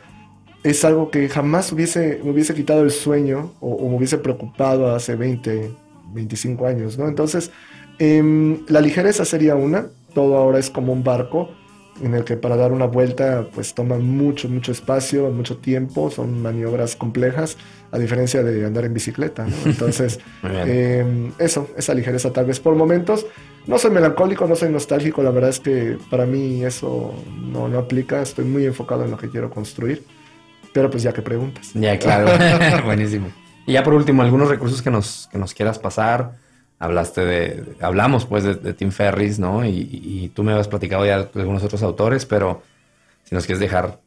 [0.63, 5.15] es algo que jamás hubiese, me hubiese quitado el sueño o, me hubiese preocupado hace
[5.15, 5.71] 20,
[6.13, 7.07] 25 años, ¿no?
[7.07, 7.51] Entonces,
[7.99, 11.49] em, la ligereza sería una, todo ahora es como un barco,
[12.01, 16.41] en el que para dar una vuelta pues toma mucho, mucho espacio, mucho tiempo, son
[16.41, 17.57] maniobras complejas,
[17.91, 19.45] a diferencia de andar en bicicleta.
[19.65, 23.25] Entonces, em, eso, esa ligereza tal vez por momentos.
[23.67, 27.13] No soy melancólico, no soy nostálgico, la verdad es que para mí eso
[27.51, 30.03] no, no aplica, estoy muy enfocado en lo que quiero construir,
[30.73, 31.71] pero pues ya que preguntas.
[31.73, 32.31] Ya, claro,
[32.85, 33.31] buenísimo.
[33.65, 36.35] Y ya por último, algunos recursos que nos, que nos quieras pasar
[36.81, 39.63] hablaste de, hablamos pues de, Tim Ferris, ¿no?
[39.63, 42.63] Y, tú me habías platicado ya de algunos otros autores, pero
[43.23, 43.99] si nos quieres dejar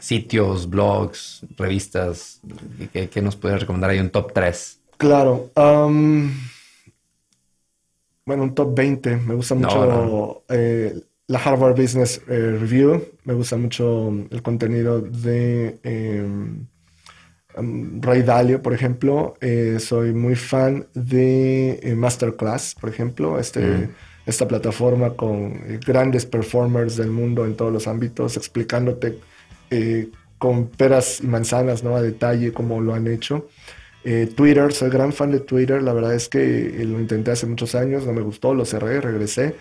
[0.00, 2.40] sitios, blogs, revistas,
[2.92, 4.80] ¿qué, nos puedes recomendar ahí un top 3?
[4.96, 5.52] Claro.
[5.54, 6.32] Um,
[8.26, 9.16] bueno, un top 20.
[9.18, 13.04] Me gusta mucho eh, la Harvard Business eh, Review.
[13.24, 15.78] Me gusta mucho el contenido de...
[15.82, 16.66] Em,
[18.00, 23.90] Ray Dalio, por ejemplo, eh, soy muy fan de eh, Masterclass, por ejemplo, este, mm.
[24.26, 29.18] esta plataforma con eh, grandes performers del mundo en todos los ámbitos, explicándote
[30.38, 31.96] con peras y manzanas, ¿no?
[31.96, 33.48] A detalle cómo lo han hecho.
[34.34, 38.06] Twitter, soy gran fan de Twitter, la verdad es que lo intenté hace muchos años,
[38.06, 39.56] no me gustó, lo cerré, regresé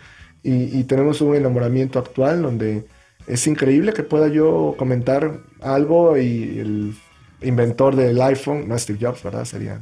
[0.50, 2.86] y, tenemos un enamoramiento actual donde
[3.28, 6.96] es increíble que pueda yo comentar algo y el
[7.42, 9.44] inventor del iPhone, no Steve Jobs, ¿verdad?
[9.44, 9.80] Sería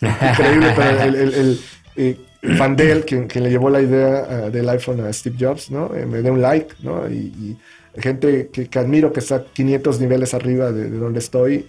[0.00, 1.60] increíble, pero el, el, el
[1.96, 2.16] eh,
[3.06, 5.92] quien, le llevó la idea eh, del iPhone a Steve Jobs, ¿no?
[5.94, 7.08] Eh, me dé un like, ¿no?
[7.08, 7.58] Y,
[7.96, 11.64] gente que, admiro que está 500 niveles arriba de, donde estoy,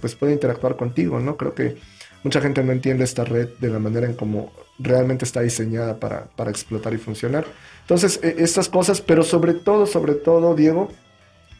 [0.00, 1.36] pues puede interactuar contigo, ¿no?
[1.36, 1.76] Creo que
[2.24, 6.28] mucha gente no entiende esta red de la manera en cómo realmente está diseñada para,
[6.34, 7.44] para explotar y funcionar.
[7.86, 10.88] Entonces, estas cosas, pero sobre todo, sobre todo, Diego,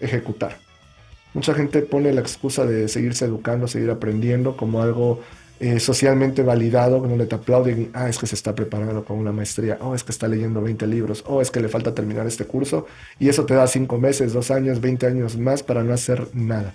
[0.01, 0.59] ejecutar.
[1.35, 5.21] Mucha gente pone la excusa de seguirse educando, seguir aprendiendo como algo
[5.61, 9.79] eh, socialmente validado, donde te aplauden, ah, es que se está preparando con una maestría,
[9.81, 12.87] oh, es que está leyendo 20 libros, oh, es que le falta terminar este curso,
[13.21, 16.75] y eso te da 5 meses, 2 años, 20 años más para no hacer nada.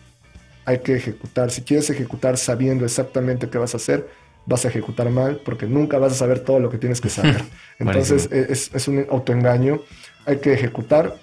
[0.63, 1.51] Hay que ejecutar.
[1.51, 4.07] Si quieres ejecutar sabiendo exactamente qué vas a hacer,
[4.45, 7.43] vas a ejecutar mal porque nunca vas a saber todo lo que tienes que saber.
[7.79, 9.81] Entonces es, es un autoengaño.
[10.25, 11.17] Hay que ejecutar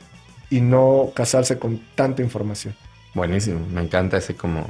[0.51, 2.75] y no casarse con tanta información.
[3.15, 4.69] Buenísimo, me encanta ese como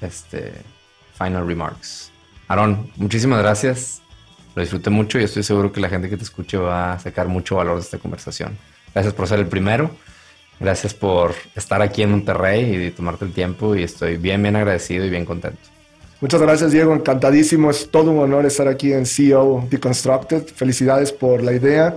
[0.00, 0.52] este
[1.16, 2.10] final remarks.
[2.48, 4.02] Aaron, muchísimas gracias.
[4.54, 7.28] Lo disfruté mucho y estoy seguro que la gente que te escuche va a sacar
[7.28, 8.58] mucho valor de esta conversación.
[8.92, 9.90] Gracias por ser el primero.
[10.58, 15.04] Gracias por estar aquí en Monterrey y tomarte el tiempo y estoy bien, bien agradecido
[15.04, 15.79] y bien contento.
[16.20, 16.94] Muchas gracias, Diego.
[16.94, 17.70] Encantadísimo.
[17.70, 20.46] Es todo un honor estar aquí en CEO Deconstructed.
[20.46, 21.96] Felicidades por la idea.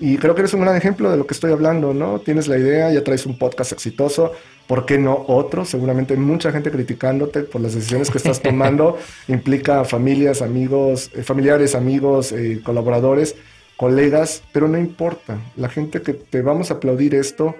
[0.00, 2.18] Y creo que eres un gran ejemplo de lo que estoy hablando, ¿no?
[2.20, 4.32] Tienes la idea, ya traes un podcast exitoso,
[4.66, 5.64] ¿por qué no otro?
[5.64, 8.98] Seguramente mucha gente criticándote por las decisiones que estás tomando,
[9.28, 13.36] implica familias, amigos, eh, familiares, amigos, eh, colaboradores,
[13.76, 17.54] colegas, pero no importa, la gente que te vamos a aplaudir esto,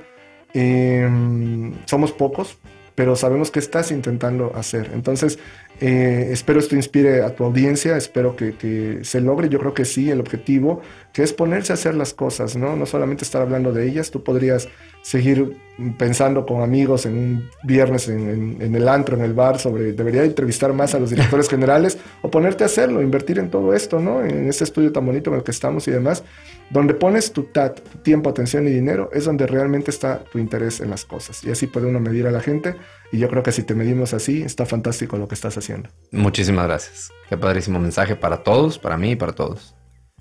[0.53, 2.59] em, somos pocos,
[2.95, 4.91] pero sabemos que estás intentando hacer.
[4.95, 5.39] Entonces,
[5.81, 9.85] eh, espero esto inspire a tu audiencia, espero que, que, se logre, yo creo que
[9.85, 10.81] sí, el objetivo,
[11.12, 12.77] que es ponerse a hacer las cosas, ¿no?
[12.77, 14.68] No solamente estar hablando de ellas, tú podrías
[15.03, 15.57] seguir
[15.99, 20.72] pensando con amigos en un viernes en, el antro, en el bar, sobre debería entrevistar
[20.72, 24.25] más a los directores generales o ponerte a hacerlo, invertir en todo esto, ¿no?
[24.25, 26.25] En este estudio tan bonito en el que estamos y demás,
[26.70, 30.81] donde pones tu TAT, tu tiempo, atención y dinero, es donde realmente está tu interés
[30.81, 31.45] en las cosas.
[31.45, 32.75] Y así puede uno medir a la gente.
[33.12, 35.88] Y yo creo que si te medimos así, está fantástico lo que estás haciendo.
[36.11, 37.12] Muchísimas gracias.
[37.28, 39.74] Qué padrísimo mensaje para todos, para mí y para todos.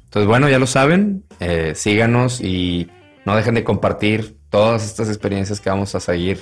[0.04, 2.88] Entonces, bueno, ya lo saben, eh, síganos y
[3.26, 6.40] no dejen de compartir todas estas experiencias que vamos a seguir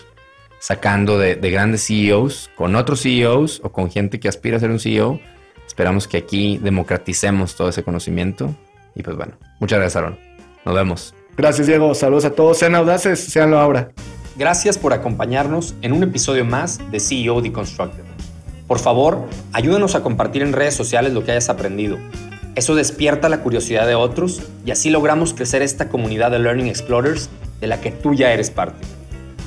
[0.59, 4.79] sacando de, grandes CEOs con otros CEOs o con gente que aspira a ser un
[4.79, 5.19] CEO.
[5.65, 8.53] Esperamos que aquí democraticemos todo ese conocimiento.
[8.93, 10.19] Y pues bueno, muchas gracias, Aaron.
[10.65, 11.15] Nos vemos.
[11.37, 11.95] Gracias, Diego.
[11.95, 12.57] Saludos a todos.
[12.57, 13.91] Sean audaces, seanlo ahora.
[14.41, 18.01] Gracias por acompañarnos en un episodio más de CEO Deconstructed.
[18.65, 21.99] Por favor, ayúdanos a compartir en redes sociales lo que hayas aprendido
[22.55, 27.29] eso despierta la curiosidad de otros y así logramos crecer esta comunidad de Learning Explorers
[27.61, 28.85] de la que tú ya eres parte.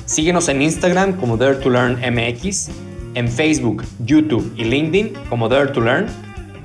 [0.05, 2.69] Síguenos en Instagram como Dare to Learn MX,
[3.13, 6.07] en Facebook, YouTube y LinkedIn como Dare to Learn.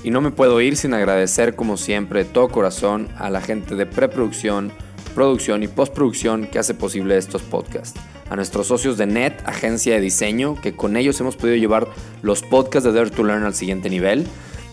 [0.03, 3.75] Y no me puedo ir sin agradecer como siempre de todo corazón a la gente
[3.75, 4.73] de preproducción,
[5.15, 8.01] producción y postproducción que hace posible estos podcasts.
[8.31, 11.87] A nuestros socios de NET, agencia de diseño, que con ellos hemos podido llevar
[12.23, 14.27] los podcasts de Dare to Learn al siguiente nivel,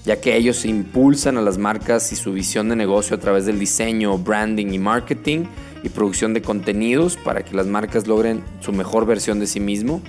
[0.06, 3.60] ya que ellos impulsan a las marcas y su visión de negocio a través del
[3.60, 5.46] diseño, branding y marketing
[5.88, 10.02] y producción de contenidos para que las marcas logren su mejor versión de sí mismo.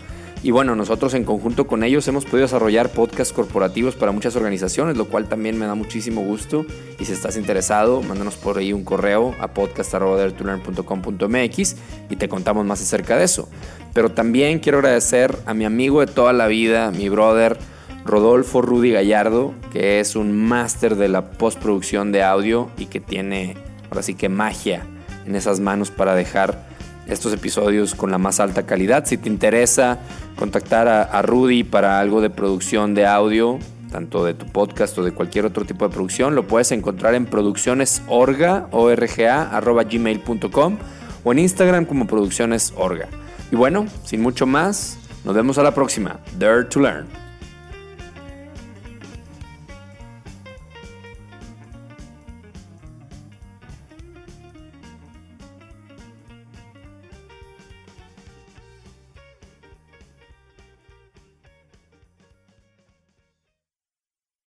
[0.42, 4.96] Y bueno, nosotros en conjunto con ellos hemos podido desarrollar podcasts corporativos para muchas organizaciones,
[4.96, 6.64] lo cual también me da muchísimo gusto.
[7.00, 11.76] Y si estás interesado, mándanos por ahí un correo a podcast.com.mx
[12.10, 13.48] y te contamos más acerca de eso.
[13.94, 17.58] Pero también quiero agradecer a mi amigo de toda la vida, mi brother
[18.04, 23.56] Rodolfo Rudy Gallardo, que es un máster de la postproducción de audio y que tiene
[23.90, 24.86] ahora sí que magia
[25.28, 26.66] en esas manos para dejar
[27.06, 29.04] estos episodios con la más alta calidad.
[29.06, 29.98] Si te interesa
[30.36, 33.58] contactar a, Rudy para algo de producción de audio,
[33.90, 37.26] tanto de tu podcast o de cualquier otro tipo de producción, lo puedes encontrar en
[37.26, 40.76] produccionesorga, gmail.com
[41.24, 43.08] o en Instagram como produccionesorga.
[43.50, 46.20] Y bueno, sin mucho más, nos vemos a la próxima.
[46.38, 47.27] Dare to Learn.